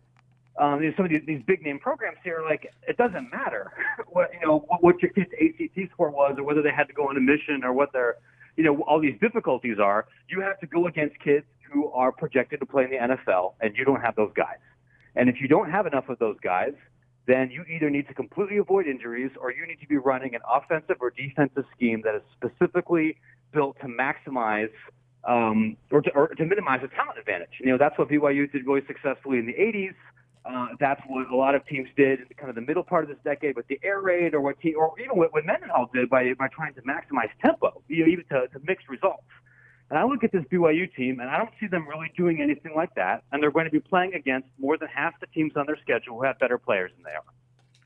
um, 0.58 0.82
you 0.82 0.90
know, 0.90 0.96
some 0.96 1.06
of 1.06 1.10
these, 1.10 1.22
these 1.26 1.42
big 1.46 1.62
name 1.62 1.78
programs 1.78 2.18
here, 2.22 2.42
like 2.44 2.72
it 2.86 2.96
doesn't 2.96 3.30
matter 3.30 3.72
what 4.08 4.30
you 4.32 4.46
know 4.46 4.64
what, 4.68 4.82
what 4.82 5.02
your 5.02 5.10
kid's 5.12 5.30
ACT 5.32 5.90
score 5.92 6.10
was, 6.10 6.34
or 6.38 6.44
whether 6.44 6.62
they 6.62 6.70
had 6.70 6.86
to 6.88 6.92
go 6.92 7.08
on 7.08 7.16
a 7.16 7.20
mission, 7.20 7.64
or 7.64 7.72
what 7.72 7.92
their, 7.92 8.16
you 8.56 8.64
know, 8.64 8.82
all 8.82 9.00
these 9.00 9.18
difficulties 9.20 9.78
are. 9.78 10.06
You 10.28 10.40
have 10.42 10.60
to 10.60 10.66
go 10.66 10.86
against 10.86 11.18
kids 11.18 11.46
who 11.72 11.90
are 11.90 12.12
projected 12.12 12.60
to 12.60 12.66
play 12.66 12.84
in 12.84 12.90
the 12.90 12.96
NFL, 12.98 13.54
and 13.60 13.76
you 13.76 13.84
don't 13.84 14.00
have 14.00 14.14
those 14.16 14.32
guys. 14.34 14.58
And 15.16 15.28
if 15.28 15.40
you 15.40 15.48
don't 15.48 15.70
have 15.70 15.86
enough 15.86 16.08
of 16.08 16.18
those 16.18 16.36
guys, 16.40 16.72
then 17.26 17.50
you 17.50 17.64
either 17.64 17.88
need 17.88 18.06
to 18.08 18.14
completely 18.14 18.58
avoid 18.58 18.86
injuries 18.86 19.30
or 19.40 19.50
you 19.52 19.66
need 19.66 19.80
to 19.80 19.86
be 19.86 19.96
running 19.96 20.34
an 20.34 20.40
offensive 20.50 20.96
or 21.00 21.10
defensive 21.10 21.64
scheme 21.74 22.02
that 22.04 22.14
is 22.14 22.22
specifically 22.36 23.16
built 23.52 23.76
to 23.80 23.86
maximize 23.86 24.70
um, 25.26 25.76
or, 25.90 26.02
to, 26.02 26.10
or 26.10 26.28
to 26.28 26.44
minimize 26.44 26.80
the 26.82 26.88
talent 26.88 27.18
advantage. 27.18 27.48
You 27.60 27.66
know, 27.66 27.78
that's 27.78 27.98
what 27.98 28.08
BYU 28.08 28.50
did 28.52 28.66
really 28.66 28.82
successfully 28.86 29.38
in 29.38 29.46
the 29.46 29.54
80s. 29.54 29.94
Uh, 30.44 30.68
that's 30.78 31.00
what 31.06 31.30
a 31.30 31.36
lot 31.36 31.54
of 31.54 31.66
teams 31.66 31.88
did 31.96 32.20
in 32.20 32.26
kind 32.36 32.50
of 32.50 32.54
the 32.54 32.60
middle 32.60 32.82
part 32.82 33.04
of 33.04 33.08
this 33.08 33.16
decade 33.24 33.56
with 33.56 33.66
the 33.68 33.80
air 33.82 34.02
raid 34.02 34.34
or 34.34 34.42
what 34.42 34.60
te- 34.60 34.74
or 34.74 34.92
even 35.00 35.16
what, 35.16 35.32
what 35.32 35.46
Mendenhall 35.46 35.88
did 35.94 36.10
by, 36.10 36.34
by 36.34 36.48
trying 36.48 36.74
to 36.74 36.82
maximize 36.82 37.30
tempo, 37.42 37.80
you 37.88 38.04
know, 38.04 38.12
even 38.12 38.24
to, 38.26 38.46
to 38.48 38.60
mixed 38.66 38.88
results. 38.90 39.24
And 39.90 39.98
I 39.98 40.04
look 40.04 40.24
at 40.24 40.32
this 40.32 40.44
BYU 40.50 40.92
team, 40.94 41.20
and 41.20 41.28
I 41.28 41.36
don't 41.36 41.50
see 41.60 41.66
them 41.66 41.86
really 41.86 42.10
doing 42.16 42.40
anything 42.40 42.72
like 42.74 42.94
that. 42.94 43.22
And 43.30 43.42
they're 43.42 43.50
going 43.50 43.66
to 43.66 43.70
be 43.70 43.80
playing 43.80 44.14
against 44.14 44.48
more 44.58 44.78
than 44.78 44.88
half 44.88 45.18
the 45.20 45.26
teams 45.26 45.52
on 45.56 45.66
their 45.66 45.78
schedule 45.82 46.16
who 46.16 46.24
have 46.24 46.38
better 46.38 46.58
players 46.58 46.90
than 46.94 47.04
they 47.04 47.14
are. 47.14 47.22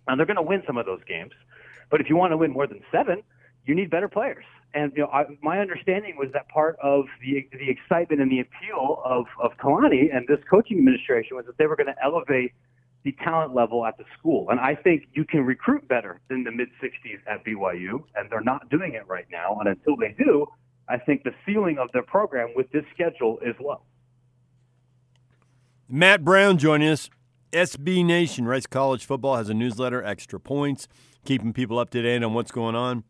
And 0.06 0.18
they're 0.18 0.26
going 0.26 0.36
to 0.36 0.42
win 0.42 0.62
some 0.66 0.76
of 0.76 0.86
those 0.86 1.02
games. 1.06 1.32
But 1.90 2.00
if 2.00 2.08
you 2.08 2.16
want 2.16 2.32
to 2.32 2.36
win 2.36 2.52
more 2.52 2.66
than 2.66 2.80
seven, 2.92 3.22
you 3.66 3.74
need 3.74 3.90
better 3.90 4.08
players. 4.08 4.44
And 4.74 4.92
you 4.94 5.02
know, 5.02 5.08
I, 5.08 5.24
my 5.42 5.60
understanding 5.60 6.16
was 6.16 6.28
that 6.32 6.48
part 6.48 6.78
of 6.82 7.06
the 7.22 7.48
the 7.52 7.70
excitement 7.70 8.20
and 8.20 8.30
the 8.30 8.40
appeal 8.40 9.02
of 9.04 9.26
of 9.40 9.56
Kalani 9.58 10.14
and 10.14 10.26
this 10.28 10.40
coaching 10.50 10.78
administration 10.78 11.36
was 11.36 11.46
that 11.46 11.56
they 11.56 11.66
were 11.66 11.76
going 11.76 11.86
to 11.86 12.02
elevate 12.02 12.52
the 13.04 13.12
talent 13.24 13.54
level 13.54 13.86
at 13.86 13.96
the 13.96 14.04
school. 14.18 14.50
And 14.50 14.60
I 14.60 14.74
think 14.74 15.04
you 15.14 15.24
can 15.24 15.44
recruit 15.44 15.86
better 15.88 16.20
than 16.28 16.44
the 16.44 16.50
mid 16.50 16.68
60s 16.82 17.20
at 17.26 17.44
BYU, 17.44 18.02
and 18.14 18.28
they're 18.30 18.40
not 18.40 18.68
doing 18.68 18.94
it 18.94 19.06
right 19.06 19.26
now. 19.30 19.56
And 19.60 19.68
until 19.68 19.96
they 19.96 20.14
do, 20.18 20.46
I 20.88 20.98
think 20.98 21.22
the 21.22 21.34
ceiling 21.44 21.78
of 21.78 21.90
their 21.92 22.02
program 22.02 22.50
with 22.56 22.70
this 22.72 22.84
schedule 22.94 23.38
is 23.40 23.54
low. 23.60 23.82
Matt 25.88 26.24
Brown 26.24 26.58
joining 26.58 26.88
us. 26.88 27.10
SB 27.52 28.04
Nation, 28.04 28.44
Rice 28.44 28.66
College 28.66 29.06
Football, 29.06 29.36
has 29.36 29.48
a 29.48 29.54
newsletter, 29.54 30.04
Extra 30.04 30.38
Points, 30.38 30.86
keeping 31.24 31.54
people 31.54 31.78
up 31.78 31.88
to 31.90 32.02
date 32.02 32.22
on 32.22 32.34
what's 32.34 32.50
going 32.50 32.74
on. 32.74 33.04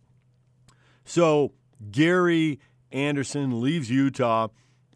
So, 1.04 1.54
Gary 1.90 2.61
Anderson 2.92 3.61
leaves 3.61 3.90
Utah, 3.90 4.49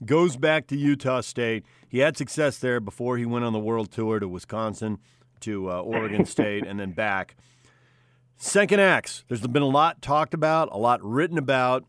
goes 0.05 0.37
back 0.37 0.69
to 0.69 0.77
Utah 0.77 1.23
State. 1.23 1.65
He 1.89 1.99
had 1.99 2.17
success 2.17 2.59
there 2.59 2.79
before 2.79 3.19
he 3.19 3.27
went 3.27 3.45
on 3.45 3.53
the 3.53 3.59
world 3.59 3.91
tour 3.91 4.21
to 4.21 4.29
Wisconsin, 4.29 4.99
to 5.41 5.71
uh, 5.71 5.81
Oregon 5.81 6.25
State, 6.27 6.65
and 6.65 6.79
then 6.79 6.93
back. 6.93 7.35
Second 8.37 8.81
acts. 8.81 9.25
There's 9.29 9.47
been 9.47 9.63
a 9.63 9.67
lot 9.67 10.03
talked 10.03 10.35
about, 10.35 10.69
a 10.73 10.79
lot 10.79 11.03
written 11.03 11.39
about 11.39 11.85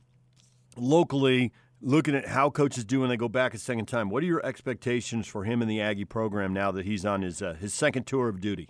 locally 0.78 1.52
looking 1.82 2.16
at 2.16 2.28
how 2.28 2.50
coaches 2.50 2.86
do 2.86 3.02
when 3.02 3.10
they 3.10 3.18
go 3.18 3.28
back 3.28 3.54
a 3.54 3.58
second 3.58 3.88
time. 3.88 4.10
What 4.10 4.24
are 4.24 4.26
your 4.26 4.46
expectations 4.46 5.28
for 5.28 5.44
him 5.44 5.62
in 5.62 5.68
the 5.68 5.82
Aggie 5.82 6.06
program 6.06 6.54
now 6.54 6.72
that 6.72 6.86
he's 6.86 7.06
on 7.06 7.22
his 7.22 7.42
uh, 7.42 7.56
his 7.60 7.74
second 7.74 8.08
tour 8.08 8.30
of 8.30 8.40
duty? 8.40 8.70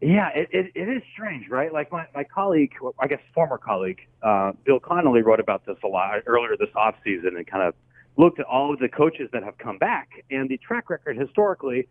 Yeah, 0.00 0.28
it, 0.34 0.48
it, 0.52 0.72
it 0.74 0.88
is 0.88 1.02
strange, 1.14 1.48
right? 1.48 1.72
Like 1.72 1.90
my, 1.90 2.04
my 2.14 2.24
colleague, 2.24 2.72
I 2.98 3.06
guess 3.06 3.20
former 3.32 3.56
colleague, 3.56 4.00
uh, 4.22 4.52
Bill 4.66 4.78
Connelly 4.78 5.22
wrote 5.22 5.40
about 5.40 5.64
this 5.64 5.76
a 5.82 5.88
lot 5.88 6.18
earlier 6.26 6.56
this 6.58 6.68
off 6.76 6.94
season 7.02 7.36
and 7.36 7.46
kind 7.46 7.62
of 7.62 7.74
looked 8.18 8.38
at 8.38 8.44
all 8.44 8.72
of 8.72 8.80
the 8.80 8.88
coaches 8.88 9.30
that 9.32 9.42
have 9.42 9.56
come 9.56 9.78
back, 9.78 10.08
and 10.30 10.48
the 10.48 10.58
track 10.58 10.90
record 10.90 11.16
historically 11.16 11.88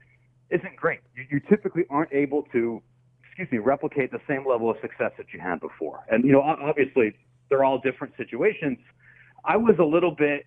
isn't 0.51 0.75
great. 0.75 0.99
You, 1.15 1.25
you 1.31 1.39
typically 1.49 1.85
aren't 1.89 2.13
able 2.13 2.43
to, 2.53 2.83
excuse 3.25 3.51
me, 3.51 3.57
replicate 3.57 4.11
the 4.11 4.21
same 4.27 4.45
level 4.47 4.69
of 4.69 4.77
success 4.81 5.11
that 5.17 5.33
you 5.33 5.39
had 5.39 5.59
before. 5.59 6.05
And 6.11 6.23
you 6.23 6.31
know, 6.31 6.41
obviously, 6.41 7.15
they're 7.49 7.63
all 7.63 7.79
different 7.79 8.13
situations. 8.15 8.77
I 9.45 9.57
was 9.57 9.75
a 9.79 9.83
little 9.83 10.11
bit 10.11 10.45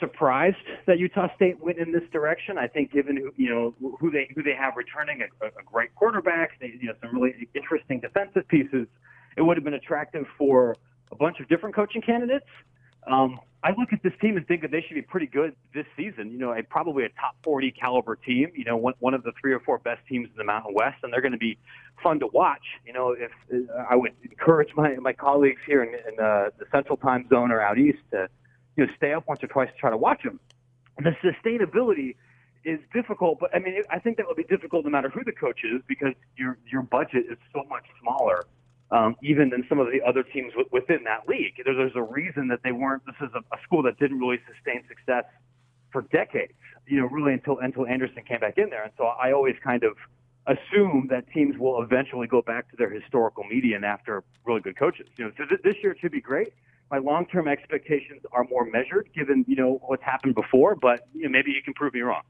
surprised 0.00 0.56
that 0.86 0.98
Utah 0.98 1.28
State 1.36 1.60
went 1.60 1.78
in 1.78 1.92
this 1.92 2.02
direction. 2.12 2.58
I 2.58 2.66
think, 2.66 2.92
given 2.92 3.30
you 3.36 3.50
know 3.50 3.96
who 4.00 4.10
they 4.10 4.28
who 4.34 4.42
they 4.42 4.54
have 4.54 4.74
returning 4.76 5.22
a, 5.22 5.46
a 5.46 5.62
great 5.64 5.94
quarterback, 5.94 6.60
they, 6.60 6.72
you 6.80 6.88
know 6.88 6.94
some 7.00 7.14
really 7.14 7.48
interesting 7.54 8.00
defensive 8.00 8.46
pieces, 8.48 8.86
it 9.36 9.42
would 9.42 9.56
have 9.56 9.64
been 9.64 9.74
attractive 9.74 10.26
for 10.38 10.76
a 11.12 11.16
bunch 11.16 11.40
of 11.40 11.48
different 11.48 11.74
coaching 11.74 12.02
candidates. 12.02 12.46
Um, 13.06 13.38
I 13.64 13.70
look 13.78 13.94
at 13.94 14.02
this 14.02 14.12
team 14.20 14.36
and 14.36 14.46
think 14.46 14.60
that 14.60 14.70
they 14.70 14.82
should 14.82 14.94
be 14.94 15.02
pretty 15.02 15.26
good 15.26 15.56
this 15.72 15.86
season. 15.96 16.30
You 16.30 16.38
know, 16.38 16.52
a, 16.52 16.62
probably 16.62 17.04
a 17.04 17.08
top 17.08 17.34
40 17.42 17.70
caliber 17.72 18.14
team. 18.14 18.50
You 18.54 18.64
know, 18.64 18.76
one, 18.76 18.92
one 18.98 19.14
of 19.14 19.22
the 19.22 19.32
three 19.40 19.54
or 19.54 19.60
four 19.60 19.78
best 19.78 20.02
teams 20.06 20.28
in 20.30 20.36
the 20.36 20.44
Mountain 20.44 20.74
West, 20.74 20.98
and 21.02 21.10
they're 21.10 21.22
going 21.22 21.32
to 21.32 21.38
be 21.38 21.56
fun 22.02 22.20
to 22.20 22.26
watch. 22.26 22.64
You 22.86 22.92
know, 22.92 23.16
if 23.18 23.30
uh, 23.50 23.84
I 23.88 23.96
would 23.96 24.12
encourage 24.22 24.68
my 24.76 24.96
my 24.96 25.14
colleagues 25.14 25.62
here 25.66 25.82
in, 25.82 25.94
in 25.94 26.20
uh, 26.20 26.50
the 26.58 26.66
Central 26.70 26.98
Time 26.98 27.26
Zone 27.30 27.50
or 27.50 27.62
out 27.62 27.78
east 27.78 27.98
to 28.10 28.28
you 28.76 28.84
know 28.84 28.92
stay 28.98 29.14
up 29.14 29.26
once 29.26 29.42
or 29.42 29.46
twice 29.46 29.70
to 29.72 29.78
try 29.78 29.88
to 29.88 29.96
watch 29.96 30.22
them. 30.22 30.40
And 30.98 31.06
the 31.06 31.16
sustainability 31.24 32.16
is 32.64 32.80
difficult, 32.92 33.38
but 33.40 33.54
I 33.54 33.60
mean, 33.60 33.82
I 33.90 33.98
think 33.98 34.18
that 34.18 34.26
would 34.26 34.36
be 34.36 34.44
difficult 34.44 34.84
no 34.84 34.90
matter 34.90 35.08
who 35.08 35.24
the 35.24 35.32
coach 35.32 35.60
is 35.64 35.80
because 35.88 36.12
your 36.36 36.58
your 36.70 36.82
budget 36.82 37.24
is 37.30 37.38
so 37.54 37.64
much 37.70 37.84
smaller 38.02 38.44
um, 38.94 39.16
even 39.22 39.50
than 39.50 39.66
some 39.68 39.80
of 39.80 39.88
the 39.88 40.00
other 40.06 40.22
teams 40.22 40.52
w- 40.52 40.68
within 40.70 41.02
that 41.04 41.28
league. 41.28 41.54
There's, 41.64 41.76
there's 41.76 41.96
a 41.96 42.02
reason 42.02 42.46
that 42.48 42.60
they 42.62 42.70
weren't. 42.70 43.02
This 43.04 43.28
is 43.28 43.34
a, 43.34 43.40
a 43.54 43.58
school 43.64 43.82
that 43.82 43.98
didn't 43.98 44.20
really 44.20 44.38
sustain 44.46 44.86
success 44.86 45.24
for 45.90 46.02
decades. 46.12 46.52
You 46.86 47.00
know, 47.00 47.06
really 47.06 47.32
until 47.32 47.58
until 47.58 47.86
Anderson 47.86 48.22
came 48.28 48.40
back 48.40 48.56
in 48.56 48.70
there. 48.70 48.84
And 48.84 48.92
so 48.96 49.06
I 49.06 49.32
always 49.32 49.56
kind 49.64 49.82
of 49.82 49.96
assume 50.46 51.08
that 51.10 51.28
teams 51.32 51.58
will 51.58 51.82
eventually 51.82 52.28
go 52.28 52.40
back 52.42 52.70
to 52.70 52.76
their 52.76 52.90
historical 52.90 53.42
median 53.44 53.82
after 53.82 54.22
really 54.44 54.60
good 54.60 54.78
coaches. 54.78 55.08
You 55.16 55.24
know, 55.24 55.32
so 55.36 55.44
th- 55.46 55.62
this 55.64 55.74
year 55.82 55.96
should 56.00 56.12
be 56.12 56.20
great. 56.20 56.52
My 56.90 56.98
long-term 56.98 57.48
expectations 57.48 58.22
are 58.30 58.44
more 58.44 58.64
measured, 58.64 59.08
given 59.12 59.44
you 59.48 59.56
know 59.56 59.80
what's 59.86 60.04
happened 60.04 60.36
before. 60.36 60.76
But 60.76 61.08
you 61.14 61.24
know, 61.24 61.30
maybe 61.30 61.50
you 61.50 61.62
can 61.64 61.74
prove 61.74 61.94
me 61.94 62.00
wrong. 62.00 62.22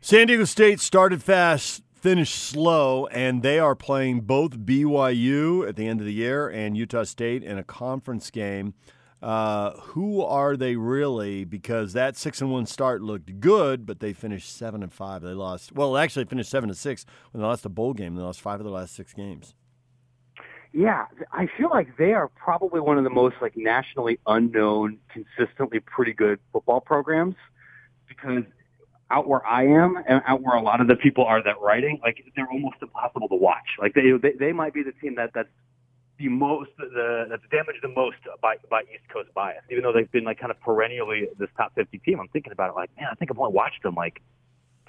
San 0.00 0.26
Diego 0.26 0.44
State 0.44 0.80
started 0.80 1.22
fast, 1.22 1.83
finished 2.04 2.34
slow, 2.34 3.06
and 3.06 3.42
they 3.42 3.58
are 3.58 3.74
playing 3.74 4.20
both 4.20 4.58
BYU 4.58 5.66
at 5.66 5.74
the 5.74 5.88
end 5.88 6.00
of 6.00 6.06
the 6.06 6.12
year 6.12 6.50
and 6.50 6.76
Utah 6.76 7.04
State 7.04 7.42
in 7.42 7.56
a 7.56 7.64
conference 7.64 8.30
game. 8.30 8.74
Uh, 9.22 9.70
who 9.80 10.20
are 10.20 10.54
they 10.54 10.76
really? 10.76 11.44
Because 11.44 11.94
that 11.94 12.14
six 12.14 12.42
and 12.42 12.52
one 12.52 12.66
start 12.66 13.00
looked 13.00 13.40
good, 13.40 13.86
but 13.86 14.00
they 14.00 14.12
finished 14.12 14.54
seven 14.54 14.82
and 14.82 14.92
five. 14.92 15.22
They 15.22 15.30
lost. 15.30 15.72
Well, 15.72 15.96
actually, 15.96 16.26
finished 16.26 16.50
seven 16.50 16.68
and 16.68 16.76
six 16.76 17.06
when 17.30 17.40
they 17.40 17.46
lost 17.46 17.64
a 17.64 17.70
bowl 17.70 17.94
game. 17.94 18.16
They 18.16 18.22
lost 18.22 18.42
five 18.42 18.60
of 18.60 18.66
the 18.66 18.72
last 18.72 18.94
six 18.94 19.14
games. 19.14 19.54
Yeah, 20.74 21.06
I 21.32 21.48
feel 21.56 21.70
like 21.70 21.96
they 21.96 22.12
are 22.12 22.28
probably 22.28 22.80
one 22.80 22.98
of 22.98 23.04
the 23.04 23.08
most 23.08 23.36
like 23.40 23.56
nationally 23.56 24.18
unknown, 24.26 24.98
consistently 25.08 25.80
pretty 25.80 26.12
good 26.12 26.38
football 26.52 26.82
programs 26.82 27.36
because 28.06 28.44
out 29.14 29.28
where 29.28 29.46
I 29.46 29.64
am 29.64 29.96
and 30.08 30.20
out 30.26 30.42
where 30.42 30.56
a 30.56 30.62
lot 30.62 30.80
of 30.80 30.88
the 30.88 30.96
people 30.96 31.24
are 31.24 31.42
that 31.44 31.60
writing, 31.60 32.00
like 32.02 32.16
they're 32.34 32.50
almost 32.50 32.76
impossible 32.82 33.28
to 33.28 33.36
watch. 33.36 33.78
Like 33.78 33.94
they 33.94 34.10
they, 34.20 34.32
they 34.38 34.52
might 34.52 34.74
be 34.74 34.82
the 34.82 34.92
team 35.00 35.14
that 35.16 35.30
that's 35.34 35.48
the 36.18 36.28
most 36.28 36.70
the 36.78 37.26
that's 37.28 37.42
damaged 37.50 37.78
the 37.82 37.88
most 37.88 38.16
by 38.42 38.56
by 38.68 38.82
East 38.82 39.06
Coast 39.12 39.28
bias. 39.34 39.62
Even 39.70 39.84
though 39.84 39.92
they've 39.92 40.10
been 40.10 40.24
like 40.24 40.38
kind 40.38 40.50
of 40.50 40.60
perennially 40.60 41.28
this 41.38 41.48
top 41.56 41.74
50 41.74 41.98
team, 41.98 42.18
I'm 42.20 42.28
thinking 42.28 42.52
about 42.52 42.70
it 42.70 42.76
like, 42.76 42.90
man, 42.96 43.08
I 43.10 43.14
think 43.14 43.30
I've 43.30 43.38
only 43.38 43.54
watched 43.54 43.82
them 43.82 43.94
like 43.94 44.20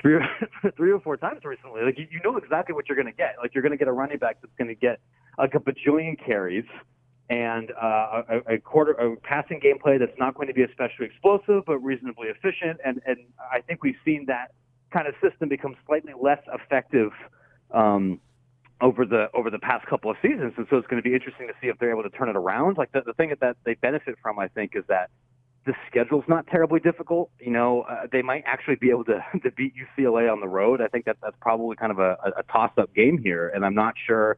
three 0.01 0.15
or 0.15 0.25
three 0.77 0.91
or 0.91 0.99
four 0.99 1.17
times 1.17 1.45
recently. 1.45 1.83
Like 1.83 1.99
you, 1.99 2.07
you 2.11 2.19
know 2.23 2.37
exactly 2.37 2.73
what 2.73 2.89
you're 2.89 2.97
going 2.97 3.11
to 3.11 3.17
get. 3.17 3.35
Like 3.41 3.53
you're 3.53 3.63
going 3.63 3.73
to 3.73 3.77
get 3.77 3.87
a 3.87 3.93
running 3.93 4.17
back 4.17 4.37
that's 4.41 4.53
going 4.57 4.69
to 4.69 4.75
get 4.75 4.99
like 5.37 5.53
a 5.53 5.59
bajillion 5.59 6.17
carries 6.23 6.65
and 7.29 7.71
uh, 7.71 8.21
a, 8.29 8.55
a 8.55 8.57
quarter 8.59 8.91
a 8.91 9.15
passing 9.17 9.59
gameplay 9.59 9.97
that's 9.97 10.17
not 10.19 10.35
going 10.35 10.47
to 10.47 10.53
be 10.53 10.63
especially 10.63 11.07
explosive 11.07 11.63
but 11.65 11.77
reasonably 11.79 12.27
efficient. 12.27 12.79
And 12.85 13.01
and 13.05 13.17
I 13.51 13.61
think 13.61 13.83
we've 13.83 13.95
seen 14.05 14.25
that 14.27 14.51
kind 14.91 15.07
of 15.07 15.15
system 15.21 15.49
become 15.49 15.75
slightly 15.87 16.13
less 16.19 16.41
effective 16.53 17.11
um, 17.71 18.19
over 18.81 19.05
the 19.05 19.27
over 19.33 19.49
the 19.49 19.59
past 19.59 19.85
couple 19.87 20.11
of 20.11 20.17
seasons. 20.21 20.53
And 20.57 20.67
so 20.69 20.77
it's 20.77 20.87
going 20.87 21.01
to 21.01 21.07
be 21.07 21.15
interesting 21.15 21.47
to 21.47 21.53
see 21.61 21.67
if 21.67 21.79
they're 21.79 21.91
able 21.91 22.03
to 22.03 22.09
turn 22.09 22.29
it 22.29 22.35
around. 22.35 22.77
Like 22.77 22.91
the, 22.91 23.01
the 23.05 23.13
thing 23.13 23.33
that 23.39 23.57
they 23.65 23.73
benefit 23.75 24.15
from, 24.21 24.37
I 24.37 24.47
think, 24.49 24.73
is 24.75 24.83
that 24.87 25.09
the 25.65 25.73
schedule's 25.89 26.25
not 26.27 26.45
terribly 26.47 26.79
difficult. 26.79 27.31
You 27.39 27.51
know, 27.51 27.81
uh, 27.81 28.07
they 28.11 28.21
might 28.21 28.43
actually 28.45 28.75
be 28.75 28.89
able 28.91 29.05
to, 29.05 29.25
to 29.43 29.51
beat 29.51 29.73
UCLA 29.75 30.31
on 30.31 30.39
the 30.39 30.47
road. 30.47 30.81
I 30.81 30.87
think 30.87 31.05
that 31.05 31.17
that's 31.21 31.35
probably 31.41 31.75
kind 31.75 31.91
of 31.91 31.99
a, 31.99 32.17
a 32.37 32.43
toss-up 32.51 32.93
game 32.93 33.17
here, 33.17 33.49
and 33.49 33.65
I'm 33.65 33.75
not 33.75 33.95
sure. 34.05 34.37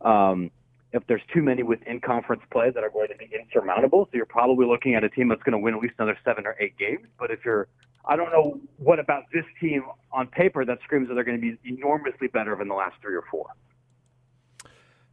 Um, 0.00 0.50
if 0.92 1.06
there's 1.06 1.22
too 1.32 1.42
many 1.42 1.62
within 1.62 2.00
conference 2.00 2.42
play 2.50 2.70
that 2.70 2.82
are 2.82 2.90
going 2.90 3.08
to 3.08 3.16
be 3.16 3.30
insurmountable. 3.38 4.06
So 4.06 4.16
you're 4.16 4.26
probably 4.26 4.66
looking 4.66 4.94
at 4.94 5.04
a 5.04 5.08
team 5.08 5.28
that's 5.28 5.42
going 5.42 5.52
to 5.52 5.58
win 5.58 5.74
at 5.74 5.80
least 5.80 5.94
another 5.98 6.18
seven 6.24 6.46
or 6.46 6.56
eight 6.60 6.78
games. 6.78 7.06
But 7.18 7.30
if 7.30 7.44
you're, 7.44 7.68
I 8.06 8.16
don't 8.16 8.30
know 8.30 8.60
what 8.78 8.98
about 8.98 9.24
this 9.32 9.44
team 9.60 9.84
on 10.12 10.28
paper 10.28 10.64
that 10.64 10.78
screams 10.84 11.08
that 11.08 11.14
they're 11.14 11.24
going 11.24 11.40
to 11.40 11.42
be 11.42 11.58
enormously 11.64 12.28
better 12.28 12.56
than 12.56 12.68
the 12.68 12.74
last 12.74 12.94
three 13.02 13.14
or 13.14 13.24
four. 13.30 13.46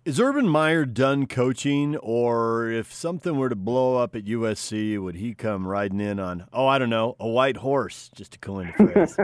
Is 0.05 0.19
Urban 0.19 0.47
Meyer 0.47 0.85
done 0.85 1.25
coaching, 1.25 1.95
or 1.97 2.69
if 2.69 2.93
something 2.93 3.37
were 3.37 3.49
to 3.49 3.55
blow 3.55 3.97
up 3.97 4.15
at 4.15 4.25
USC, 4.25 5.01
would 5.01 5.15
he 5.15 5.33
come 5.33 5.67
riding 5.67 5.99
in 5.99 6.19
on, 6.19 6.47
oh, 6.53 6.67
I 6.67 6.77
don't 6.77 6.91
know, 6.91 7.15
a 7.19 7.27
white 7.27 7.57
horse, 7.57 8.11
just 8.13 8.33
to 8.33 8.37
coin 8.37 8.67
a 8.67 8.73
phrase? 8.73 9.17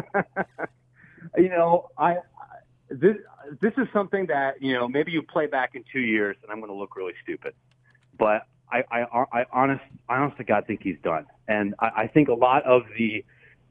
you 1.37 1.49
know, 1.49 1.89
I 1.99 2.15
this 2.91 3.15
this 3.61 3.73
is 3.77 3.87
something 3.93 4.27
that 4.27 4.61
you 4.61 4.73
know 4.73 4.87
maybe 4.87 5.11
you 5.11 5.21
play 5.21 5.47
back 5.47 5.75
in 5.75 5.83
two 5.91 6.01
years 6.01 6.35
and 6.43 6.51
I'm 6.51 6.59
going 6.59 6.71
to 6.71 6.77
look 6.77 6.95
really 6.95 7.13
stupid, 7.23 7.53
but 8.17 8.47
I 8.71 8.83
I, 8.91 9.25
I 9.31 9.45
honest 9.51 9.83
I 10.09 10.17
honestly 10.17 10.45
God 10.45 10.65
think 10.67 10.81
he's 10.83 10.99
done, 11.03 11.25
and 11.47 11.75
I, 11.79 11.91
I 11.97 12.07
think 12.07 12.29
a 12.29 12.33
lot 12.33 12.63
of 12.63 12.83
the 12.97 13.23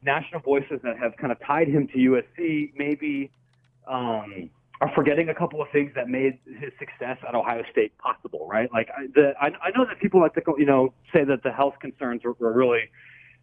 national 0.02 0.40
voices 0.40 0.80
that 0.82 0.98
have 0.98 1.16
kind 1.16 1.32
of 1.32 1.38
tied 1.46 1.68
him 1.68 1.86
to 1.88 1.94
USC 1.94 2.72
maybe 2.74 3.30
um, 3.86 4.48
are 4.80 4.90
forgetting 4.94 5.28
a 5.28 5.34
couple 5.34 5.60
of 5.60 5.68
things 5.70 5.92
that 5.94 6.08
made 6.08 6.38
his 6.46 6.72
success 6.78 7.18
at 7.28 7.34
Ohio 7.34 7.62
State 7.70 7.96
possible, 7.98 8.48
right? 8.50 8.72
Like 8.72 8.88
the 9.14 9.34
I, 9.40 9.48
I 9.62 9.70
know 9.76 9.84
that 9.84 10.00
people 10.00 10.20
like 10.20 10.34
to 10.34 10.42
you 10.56 10.66
know 10.66 10.94
say 11.12 11.24
that 11.24 11.42
the 11.42 11.52
health 11.52 11.74
concerns 11.80 12.24
were, 12.24 12.34
were 12.38 12.52
really 12.52 12.90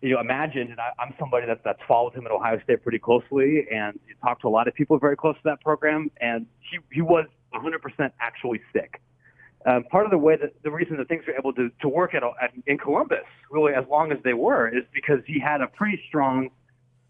you 0.01 0.13
know, 0.13 0.20
imagine, 0.20 0.72
and 0.72 0.80
I, 0.80 0.92
I'm 1.00 1.13
somebody 1.20 1.48
that, 1.48 1.62
that's 1.63 1.80
followed 1.88 2.13
him 2.13 2.25
at 2.25 2.32
Ohio 2.32 2.60
State 2.63 2.84
pretty 2.84 3.00
closely 3.00 3.66
and 3.72 4.00
talked 4.24 4.42
to 4.42 4.48
a 4.48 4.50
lot 4.50 4.68
of 4.68 4.74
people 4.75 5.00
very 5.00 5.18
close 5.18 5.36
to 5.36 5.42
that 5.46 5.62
program, 5.62 6.12
and 6.22 6.46
he, 6.60 6.80
he 6.92 7.01
was 7.01 7.25
100% 7.54 8.12
actually 8.20 8.62
sick. 8.74 9.01
Um, 9.66 9.84
part 9.86 10.06
of 10.06 10.12
the 10.12 10.18
way 10.18 10.38
that 10.38 10.54
the 10.63 10.72
reason 10.72 10.98
that 10.98 11.08
things 11.08 11.24
were 11.27 11.34
able 11.34 11.51
to, 11.54 11.70
to 11.82 11.89
work 11.89 12.13
at, 12.13 12.24
at 12.24 12.51
in 12.68 12.77
Columbus, 12.77 13.25
really 13.51 13.74
as 13.74 13.84
long 13.89 14.12
as 14.12 14.18
they 14.24 14.34
were, 14.34 14.68
is 14.70 14.84
because 14.94 15.20
he 15.25 15.39
had 15.39 15.62
a 15.62 15.68
pretty 15.68 16.01
strong 16.08 16.50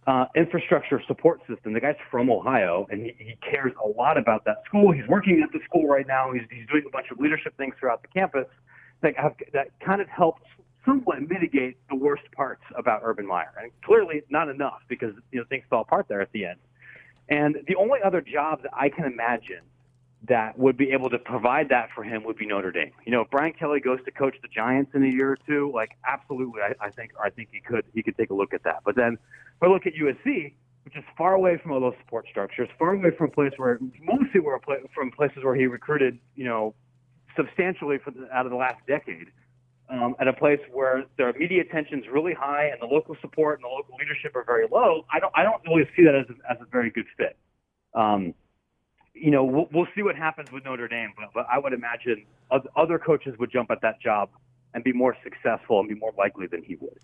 uh, 0.08 0.26
infrastructure 0.36 1.02
support 1.06 1.42
system. 1.48 1.74
The 1.74 1.82
guy's 1.82 1.96
from 2.10 2.32
Ohio, 2.32 2.88
and 2.90 3.04
he, 3.04 3.16
he 3.20 3.38
cares 3.48 3.74
a 3.84 3.88
lot 3.88 4.18
about 4.18 4.46
that 4.46 4.64
school. 4.66 4.94
He's 4.94 5.08
working 5.08 5.44
at 5.44 5.52
the 5.52 5.60
school 5.66 5.88
right 5.88 6.08
now. 6.08 6.32
He's, 6.32 6.44
he's 6.50 6.66
doing 6.68 6.84
a 6.88 6.90
bunch 6.90 7.08
of 7.12 7.20
leadership 7.20 7.56
things 7.58 7.76
throughout 7.80 8.02
the 8.02 8.08
campus 8.08 8.48
that 9.02 9.16
have 9.18 9.34
that 9.54 9.68
kind 9.80 10.02
of 10.02 10.08
helped 10.08 10.46
somewhat 10.88 11.22
mitigate 11.30 11.78
the 11.90 11.96
worst 11.96 12.24
parts 12.32 12.64
about 12.76 13.02
Urban 13.04 13.28
Meyer. 13.28 13.54
And 13.62 13.72
clearly 13.84 14.24
not 14.30 14.50
enough 14.50 14.82
because 14.88 15.14
you 15.32 15.40
know 15.40 15.46
things 15.50 15.64
fell 15.70 15.82
apart 15.82 16.08
there 16.08 16.22
at 16.22 16.32
the 16.32 16.46
end. 16.46 16.60
And 17.30 17.58
the 17.68 17.76
only 17.76 18.00
other 18.04 18.22
job 18.22 18.64
that 18.64 18.72
I 18.74 18.90
can 18.90 19.06
imagine 19.06 19.62
that 20.28 20.58
would 20.58 20.78
be 20.78 20.92
able 20.92 21.10
to 21.10 21.20
provide 21.20 21.70
that 21.70 21.90
for 21.94 22.04
him 22.04 22.24
would 22.24 22.38
be 22.38 22.46
Notre 22.46 22.72
Dame. 22.72 22.92
You 23.06 23.12
know, 23.12 23.22
if 23.22 23.30
Brian 23.30 23.54
Kelly 23.54 23.80
goes 23.80 24.00
to 24.06 24.12
coach 24.12 24.36
the 24.42 24.48
Giants 24.48 24.92
in 24.96 25.04
a 25.04 25.08
year 25.08 25.32
or 25.32 25.38
two, 25.48 25.72
like 25.74 25.92
absolutely, 26.08 26.62
I, 26.62 26.74
I 26.86 26.90
think 26.90 27.12
I 27.24 27.30
think 27.30 27.50
he 27.52 27.60
could 27.60 27.86
he 27.94 28.02
could 28.02 28.18
take 28.18 28.30
a 28.30 28.34
look 28.34 28.54
at 28.54 28.64
that. 28.64 28.80
But 28.84 28.96
then 28.96 29.14
if 29.14 29.64
I 29.64 29.68
look 29.68 29.86
at 29.86 29.94
USC, 29.94 30.54
which 30.86 30.96
is 30.96 31.04
far 31.18 31.34
away 31.34 31.58
from 31.62 31.74
all 31.74 31.82
those 31.82 31.96
support 32.00 32.26
structures, 32.30 32.70
far 32.80 32.94
away 32.94 33.12
from 33.18 33.28
a 33.28 33.32
place 33.32 33.52
where 33.58 33.78
mostly 34.02 34.40
were 34.40 34.60
from 34.96 35.12
places 35.12 35.44
where 35.44 35.56
he 35.56 35.68
recruited, 35.68 36.18
you 36.36 36.46
know, 36.46 36.74
substantially 37.36 37.98
for 37.98 38.12
the, 38.12 38.28
out 38.34 38.46
of 38.46 38.52
the 38.52 38.58
last 38.58 38.80
decade. 38.88 39.28
Um, 39.90 40.16
at 40.20 40.28
a 40.28 40.34
place 40.34 40.60
where 40.74 41.06
their 41.18 41.32
media 41.32 41.62
attention 41.62 42.00
is 42.00 42.06
really 42.12 42.34
high 42.34 42.66
and 42.66 42.82
the 42.82 42.94
local 42.94 43.16
support 43.22 43.60
and 43.60 43.64
the 43.64 43.70
local 43.70 43.96
leadership 43.98 44.36
are 44.36 44.44
very 44.44 44.68
low, 44.70 45.06
I 45.14 45.20
don't 45.22 45.32
I 45.34 45.44
don't 45.44 45.62
really 45.66 45.88
see 45.96 46.04
that 46.04 46.14
as 46.14 46.26
a, 46.30 46.52
as 46.52 46.58
a 46.60 46.66
very 46.70 46.90
good 46.90 47.06
fit. 47.16 47.38
Um, 47.94 48.34
you 49.14 49.32
know, 49.32 49.46
we'll, 49.46 49.68
we'll 49.72 49.88
see 49.96 50.04
what 50.04 50.16
happens 50.16 50.52
with 50.52 50.66
Notre 50.66 50.88
Dame, 50.90 51.14
but, 51.16 51.30
but 51.34 51.48
I 51.52 51.58
would 51.58 51.74
imagine 51.74 52.26
other 52.76 53.00
coaches 53.00 53.36
would 53.40 53.52
jump 53.52 53.72
at 53.72 53.82
that 53.82 54.02
job 54.02 54.30
and 54.74 54.84
be 54.84 54.94
more 54.94 55.16
successful 55.24 55.80
and 55.80 55.90
be 55.90 55.96
more 55.96 56.14
likely 56.18 56.48
than 56.48 56.64
he 56.64 56.76
would. 56.76 57.00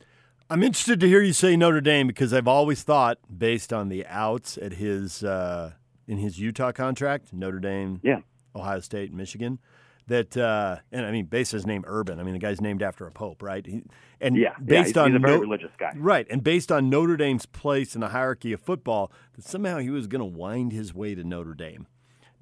I'm 0.50 0.62
interested 0.62 1.00
to 1.00 1.08
hear 1.08 1.22
you 1.22 1.34
say 1.34 1.56
Notre 1.56 1.82
Dame 1.82 2.08
because 2.08 2.34
I've 2.34 2.48
always 2.48 2.84
thought, 2.84 3.18
based 3.36 3.72
on 3.72 3.90
the 3.90 4.06
outs 4.08 4.58
at 4.58 4.74
his 4.74 5.24
uh, 5.24 5.72
in 6.08 6.18
his 6.18 6.40
Utah 6.40 6.72
contract, 6.72 7.34
Notre 7.34 7.60
Dame, 7.60 8.02
yeah. 8.04 8.20
Ohio 8.56 8.82
State, 8.82 9.14
Michigan, 9.14 9.60
that 10.08 10.36
uh, 10.36 10.78
and 10.92 11.06
I 11.06 11.12
mean, 11.12 11.26
based 11.26 11.54
on 11.54 11.58
his 11.58 11.66
name 11.66 11.84
Urban. 11.88 12.20
I 12.20 12.24
mean, 12.24 12.34
the 12.34 12.40
guy's 12.40 12.62
named 12.62 12.84
after 12.84 13.06
a 13.08 13.12
pope, 13.12 13.42
right? 13.42 13.66
He, 13.66 13.84
and 14.20 14.36
yeah, 14.36 14.56
based 14.64 14.70
yeah, 14.70 14.84
he's, 14.84 14.98
on 14.98 15.12
he's 15.12 15.16
a 15.18 15.20
very 15.20 15.36
no, 15.36 15.42
religious 15.42 15.72
guy, 15.78 15.94
right? 15.96 16.28
And 16.30 16.44
based 16.44 16.72
on 16.72 16.90
Notre 16.90 17.18
Dame's 17.18 17.46
place 17.46 17.96
in 17.96 18.02
the 18.02 18.10
hierarchy 18.10 18.54
of 18.54 18.62
football, 18.62 19.12
that 19.36 19.46
somehow 19.46 19.78
he 19.78 19.90
was 19.90 20.08
going 20.08 20.20
to 20.20 20.26
wind 20.26 20.72
his 20.72 20.94
way 20.94 21.16
to 21.16 21.24
Notre 21.24 21.54
Dame. 21.54 21.88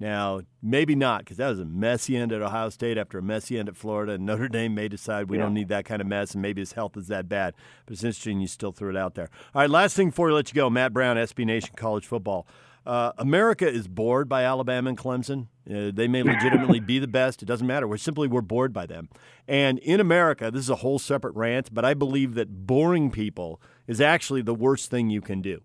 Now, 0.02 0.40
maybe 0.60 0.96
not, 0.96 1.20
because 1.20 1.36
that 1.36 1.48
was 1.48 1.60
a 1.60 1.64
messy 1.64 2.16
end 2.16 2.32
at 2.32 2.42
Ohio 2.42 2.70
State 2.70 2.98
after 2.98 3.18
a 3.18 3.22
messy 3.22 3.56
end 3.56 3.68
at 3.68 3.76
Florida, 3.76 4.14
and 4.14 4.26
Notre 4.26 4.48
Dame 4.48 4.74
may 4.74 4.88
decide 4.88 5.30
we 5.30 5.36
yeah. 5.36 5.44
don't 5.44 5.54
need 5.54 5.68
that 5.68 5.84
kind 5.84 6.00
of 6.00 6.08
mess, 6.08 6.32
and 6.32 6.42
maybe 6.42 6.60
his 6.60 6.72
health 6.72 6.96
is 6.96 7.06
that 7.06 7.28
bad. 7.28 7.54
But 7.86 7.92
it's 7.92 8.02
interesting 8.02 8.40
you 8.40 8.48
still 8.48 8.72
threw 8.72 8.90
it 8.90 8.96
out 8.96 9.14
there. 9.14 9.28
All 9.54 9.62
right, 9.62 9.70
last 9.70 9.94
thing 9.94 10.08
before 10.08 10.26
we 10.26 10.32
let 10.32 10.48
you 10.48 10.56
go 10.56 10.68
Matt 10.68 10.92
Brown, 10.92 11.16
SB 11.16 11.46
Nation 11.46 11.70
College 11.76 12.04
Football. 12.04 12.48
Uh, 12.84 13.12
America 13.18 13.68
is 13.68 13.86
bored 13.86 14.28
by 14.28 14.42
Alabama 14.42 14.90
and 14.90 14.98
Clemson. 14.98 15.46
Uh, 15.70 15.92
they 15.94 16.08
may 16.08 16.22
legitimately 16.22 16.80
be 16.80 16.98
the 16.98 17.06
best. 17.06 17.42
It 17.42 17.46
doesn't 17.46 17.66
matter. 17.66 17.86
We're 17.86 17.96
simply 17.96 18.26
we're 18.26 18.40
bored 18.40 18.72
by 18.72 18.86
them. 18.86 19.08
And 19.46 19.78
in 19.78 20.00
America, 20.00 20.50
this 20.50 20.62
is 20.62 20.70
a 20.70 20.76
whole 20.76 20.98
separate 20.98 21.34
rant, 21.36 21.72
but 21.72 21.84
I 21.84 21.94
believe 21.94 22.34
that 22.34 22.66
boring 22.66 23.10
people 23.10 23.60
is 23.86 24.00
actually 24.00 24.42
the 24.42 24.54
worst 24.54 24.90
thing 24.90 25.10
you 25.10 25.20
can 25.20 25.40
do. 25.40 25.60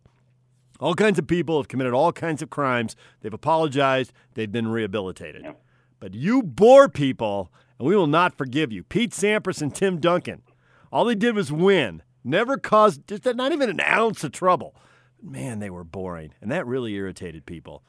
All 0.79 0.93
kinds 0.93 1.17
of 1.17 1.25
people 1.25 1.57
have 1.57 1.67
committed 1.67 1.93
all 1.93 2.11
kinds 2.11 2.43
of 2.43 2.51
crimes. 2.51 2.95
They've 3.21 3.33
apologized. 3.33 4.13
They've 4.35 4.51
been 4.51 4.67
rehabilitated. 4.67 5.41
Yeah. 5.43 5.53
But 5.99 6.13
you 6.13 6.43
bore 6.43 6.87
people, 6.87 7.51
and 7.79 7.87
we 7.87 7.95
will 7.95 8.05
not 8.05 8.37
forgive 8.37 8.71
you. 8.71 8.83
Pete 8.83 9.11
Sampras 9.11 9.61
and 9.63 9.73
Tim 9.73 9.99
Duncan, 9.99 10.43
all 10.91 11.05
they 11.05 11.15
did 11.15 11.35
was 11.35 11.51
win. 11.51 12.03
Never 12.23 12.57
caused 12.57 13.07
just 13.07 13.25
not 13.25 13.51
even 13.51 13.69
an 13.69 13.81
ounce 13.81 14.23
of 14.23 14.31
trouble. 14.31 14.75
Man, 15.21 15.59
they 15.59 15.69
were 15.69 15.83
boring, 15.83 16.33
and 16.41 16.51
that 16.51 16.65
really 16.67 16.93
irritated 16.93 17.45
people. 17.45 17.83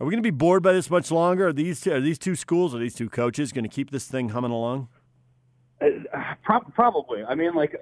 Are 0.00 0.06
we 0.06 0.10
going 0.10 0.22
to 0.22 0.26
be 0.26 0.36
bored 0.36 0.62
by 0.62 0.72
this 0.72 0.90
much 0.90 1.10
longer? 1.10 1.48
Are 1.48 1.52
these 1.52 1.80
two, 1.80 1.92
are 1.92 2.00
these 2.00 2.18
two 2.18 2.34
schools, 2.34 2.74
are 2.74 2.78
these 2.78 2.94
two 2.94 3.08
coaches 3.08 3.52
going 3.52 3.62
to 3.62 3.68
keep 3.68 3.90
this 3.90 4.06
thing 4.06 4.30
humming 4.30 4.50
along? 4.50 4.88
Uh, 5.80 5.86
pro- 6.42 6.60
probably. 6.60 7.22
I 7.22 7.34
mean, 7.34 7.54
like, 7.54 7.76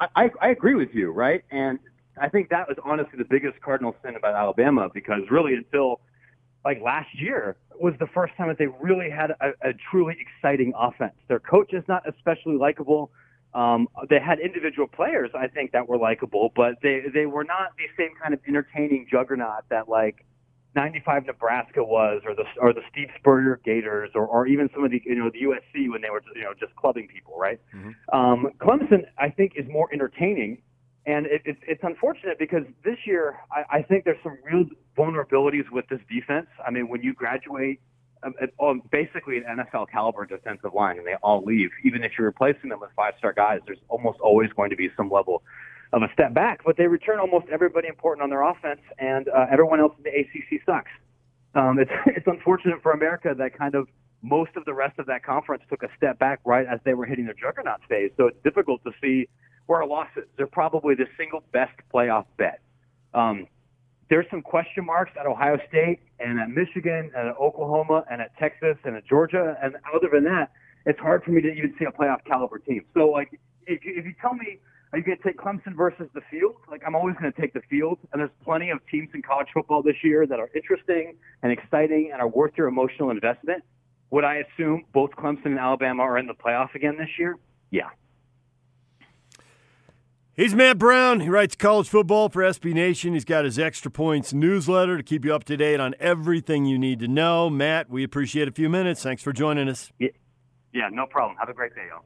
I, 0.00 0.08
I, 0.16 0.30
I 0.40 0.48
agree 0.48 0.74
with 0.74 0.94
you, 0.94 1.10
right? 1.10 1.44
And 1.50 1.78
I 2.20 2.28
think 2.28 2.48
that 2.50 2.68
was 2.68 2.78
honestly 2.84 3.18
the 3.18 3.24
biggest 3.24 3.60
cardinal 3.60 3.94
sin 4.02 4.16
about 4.16 4.34
Alabama 4.34 4.88
because 4.92 5.22
really 5.30 5.54
until 5.54 6.00
like 6.64 6.80
last 6.82 7.08
year 7.14 7.56
was 7.80 7.94
the 8.00 8.08
first 8.08 8.34
time 8.36 8.48
that 8.48 8.58
they 8.58 8.66
really 8.66 9.10
had 9.10 9.30
a, 9.30 9.50
a 9.62 9.72
truly 9.90 10.16
exciting 10.20 10.72
offense. 10.76 11.14
Their 11.28 11.38
coach 11.38 11.72
is 11.72 11.84
not 11.88 12.02
especially 12.08 12.56
likable. 12.56 13.10
Um, 13.54 13.88
they 14.10 14.20
had 14.20 14.38
individual 14.40 14.86
players, 14.86 15.30
I 15.34 15.48
think, 15.48 15.72
that 15.72 15.88
were 15.88 15.98
likable, 15.98 16.52
but 16.54 16.74
they 16.82 17.02
they 17.12 17.26
were 17.26 17.44
not 17.44 17.72
the 17.76 17.84
same 17.96 18.10
kind 18.20 18.34
of 18.34 18.40
entertaining 18.46 19.06
juggernaut 19.10 19.64
that 19.70 19.88
like 19.88 20.24
95 20.76 21.26
Nebraska 21.26 21.82
was, 21.82 22.22
or 22.26 22.34
the 22.34 22.44
or 22.60 22.72
the 22.72 22.82
Steve 22.92 23.08
Spurrier 23.18 23.60
Gators, 23.64 24.10
or 24.14 24.26
or 24.26 24.46
even 24.46 24.68
some 24.74 24.84
of 24.84 24.90
the 24.90 25.02
you 25.04 25.14
know 25.14 25.30
the 25.30 25.42
USC 25.42 25.90
when 25.90 26.02
they 26.02 26.10
were 26.10 26.22
you 26.34 26.42
know 26.42 26.52
just 26.58 26.76
clubbing 26.76 27.08
people, 27.08 27.38
right? 27.38 27.60
Mm-hmm. 27.74 28.16
Um, 28.16 28.48
Clemson, 28.60 29.06
I 29.18 29.30
think, 29.30 29.52
is 29.56 29.66
more 29.68 29.88
entertaining 29.92 30.58
and 31.08 31.24
it, 31.24 31.40
it, 31.46 31.56
it's 31.66 31.80
unfortunate 31.82 32.38
because 32.38 32.64
this 32.84 32.98
year, 33.06 33.36
I, 33.50 33.78
I 33.78 33.82
think 33.82 34.04
there's 34.04 34.22
some 34.22 34.36
real 34.44 34.66
vulnerabilities 34.96 35.70
with 35.72 35.88
this 35.88 36.00
defense. 36.10 36.48
I 36.64 36.70
mean, 36.70 36.86
when 36.88 37.02
you 37.02 37.14
graduate 37.14 37.80
um, 38.60 38.82
basically 38.90 39.38
an 39.38 39.44
NFL 39.58 39.90
caliber 39.90 40.26
defensive 40.26 40.74
line 40.74 40.98
and 40.98 41.06
they 41.06 41.14
all 41.22 41.42
leave, 41.44 41.70
even 41.84 42.04
if 42.04 42.12
you're 42.18 42.26
replacing 42.26 42.70
them 42.70 42.80
with 42.80 42.90
five 42.96 43.14
star 43.18 43.32
guys, 43.32 43.60
there's 43.66 43.78
almost 43.88 44.18
always 44.20 44.50
going 44.52 44.70
to 44.70 44.76
be 44.76 44.88
some 44.96 45.10
level 45.10 45.42
of 45.92 46.02
a 46.02 46.12
step 46.12 46.34
back. 46.34 46.60
But 46.64 46.76
they 46.76 46.86
return 46.86 47.18
almost 47.18 47.46
everybody 47.50 47.88
important 47.88 48.22
on 48.22 48.30
their 48.30 48.42
offense, 48.42 48.80
and 48.98 49.28
uh, 49.28 49.46
everyone 49.50 49.80
else 49.80 49.92
in 49.98 50.04
the 50.04 50.10
ACC 50.10 50.62
sucks. 50.66 50.90
Um, 51.54 51.78
it's, 51.78 51.90
it's 52.06 52.26
unfortunate 52.26 52.82
for 52.82 52.92
America 52.92 53.34
that 53.36 53.56
kind 53.56 53.74
of 53.74 53.88
most 54.22 54.50
of 54.56 54.64
the 54.64 54.74
rest 54.74 54.98
of 54.98 55.06
that 55.06 55.22
conference 55.22 55.62
took 55.70 55.82
a 55.82 55.88
step 55.96 56.18
back 56.18 56.40
right 56.44 56.66
as 56.66 56.80
they 56.84 56.94
were 56.94 57.06
hitting 57.06 57.24
their 57.24 57.34
juggernaut 57.34 57.80
phase. 57.88 58.10
So 58.16 58.26
it's 58.26 58.42
difficult 58.42 58.82
to 58.84 58.90
see 59.00 59.28
where 59.66 59.82
our 59.82 59.88
losses. 59.88 60.24
They're 60.36 60.46
probably 60.46 60.94
the 60.94 61.06
single 61.16 61.42
best 61.52 61.74
playoff 61.94 62.24
bet. 62.36 62.60
Um, 63.14 63.46
there's 64.10 64.26
some 64.30 64.42
question 64.42 64.86
marks 64.86 65.12
at 65.18 65.26
Ohio 65.26 65.58
State 65.68 66.00
and 66.18 66.40
at 66.40 66.48
Michigan 66.48 67.10
and 67.14 67.28
at 67.28 67.36
Oklahoma 67.36 68.04
and 68.10 68.20
at 68.22 68.36
Texas 68.38 68.76
and 68.84 68.96
at 68.96 69.06
Georgia. 69.06 69.56
And 69.62 69.76
other 69.94 70.08
than 70.12 70.24
that, 70.24 70.52
it's 70.86 70.98
hard 70.98 71.22
for 71.24 71.30
me 71.30 71.42
to 71.42 71.48
even 71.48 71.74
see 71.78 71.84
a 71.84 71.92
playoff 71.92 72.24
caliber 72.24 72.58
team. 72.58 72.84
So, 72.94 73.08
like, 73.08 73.38
if 73.66 73.84
you, 73.84 73.92
if 73.96 74.06
you 74.06 74.14
tell 74.20 74.34
me, 74.34 74.58
are 74.92 74.98
you 74.98 75.04
going 75.04 75.18
to 75.18 75.22
take 75.22 75.36
Clemson 75.36 75.76
versus 75.76 76.08
the 76.14 76.22
field? 76.30 76.56
Like, 76.70 76.82
I'm 76.86 76.94
always 76.94 77.14
going 77.20 77.30
to 77.30 77.38
take 77.38 77.52
the 77.52 77.60
field. 77.68 77.98
And 78.12 78.20
there's 78.20 78.30
plenty 78.42 78.70
of 78.70 78.78
teams 78.90 79.10
in 79.12 79.20
college 79.20 79.48
football 79.52 79.82
this 79.82 79.96
year 80.02 80.26
that 80.26 80.40
are 80.40 80.48
interesting 80.54 81.16
and 81.42 81.52
exciting 81.52 82.10
and 82.12 82.22
are 82.22 82.28
worth 82.28 82.52
your 82.56 82.68
emotional 82.68 83.10
investment. 83.10 83.62
Would 84.10 84.24
I 84.24 84.36
assume 84.36 84.84
both 84.94 85.10
Clemson 85.10 85.46
and 85.46 85.58
Alabama 85.58 86.04
are 86.04 86.16
in 86.16 86.26
the 86.26 86.32
playoff 86.32 86.74
again 86.74 86.96
this 86.96 87.10
year? 87.18 87.36
Yeah. 87.70 87.90
He's 90.38 90.54
Matt 90.54 90.78
Brown. 90.78 91.18
He 91.18 91.28
writes 91.28 91.56
college 91.56 91.88
football 91.88 92.28
for 92.28 92.42
SB 92.42 92.72
Nation. 92.72 93.12
He's 93.12 93.24
got 93.24 93.44
his 93.44 93.58
Extra 93.58 93.90
Points 93.90 94.32
newsletter 94.32 94.96
to 94.96 95.02
keep 95.02 95.24
you 95.24 95.34
up 95.34 95.42
to 95.46 95.56
date 95.56 95.80
on 95.80 95.96
everything 95.98 96.64
you 96.64 96.78
need 96.78 97.00
to 97.00 97.08
know. 97.08 97.50
Matt, 97.50 97.90
we 97.90 98.04
appreciate 98.04 98.46
a 98.46 98.52
few 98.52 98.68
minutes. 98.68 99.02
Thanks 99.02 99.20
for 99.20 99.32
joining 99.32 99.68
us. 99.68 99.90
Yeah, 99.98 100.10
yeah 100.72 100.90
no 100.92 101.06
problem. 101.06 101.36
Have 101.40 101.48
a 101.48 101.54
great 101.54 101.74
day, 101.74 101.86
y'all. 101.90 102.04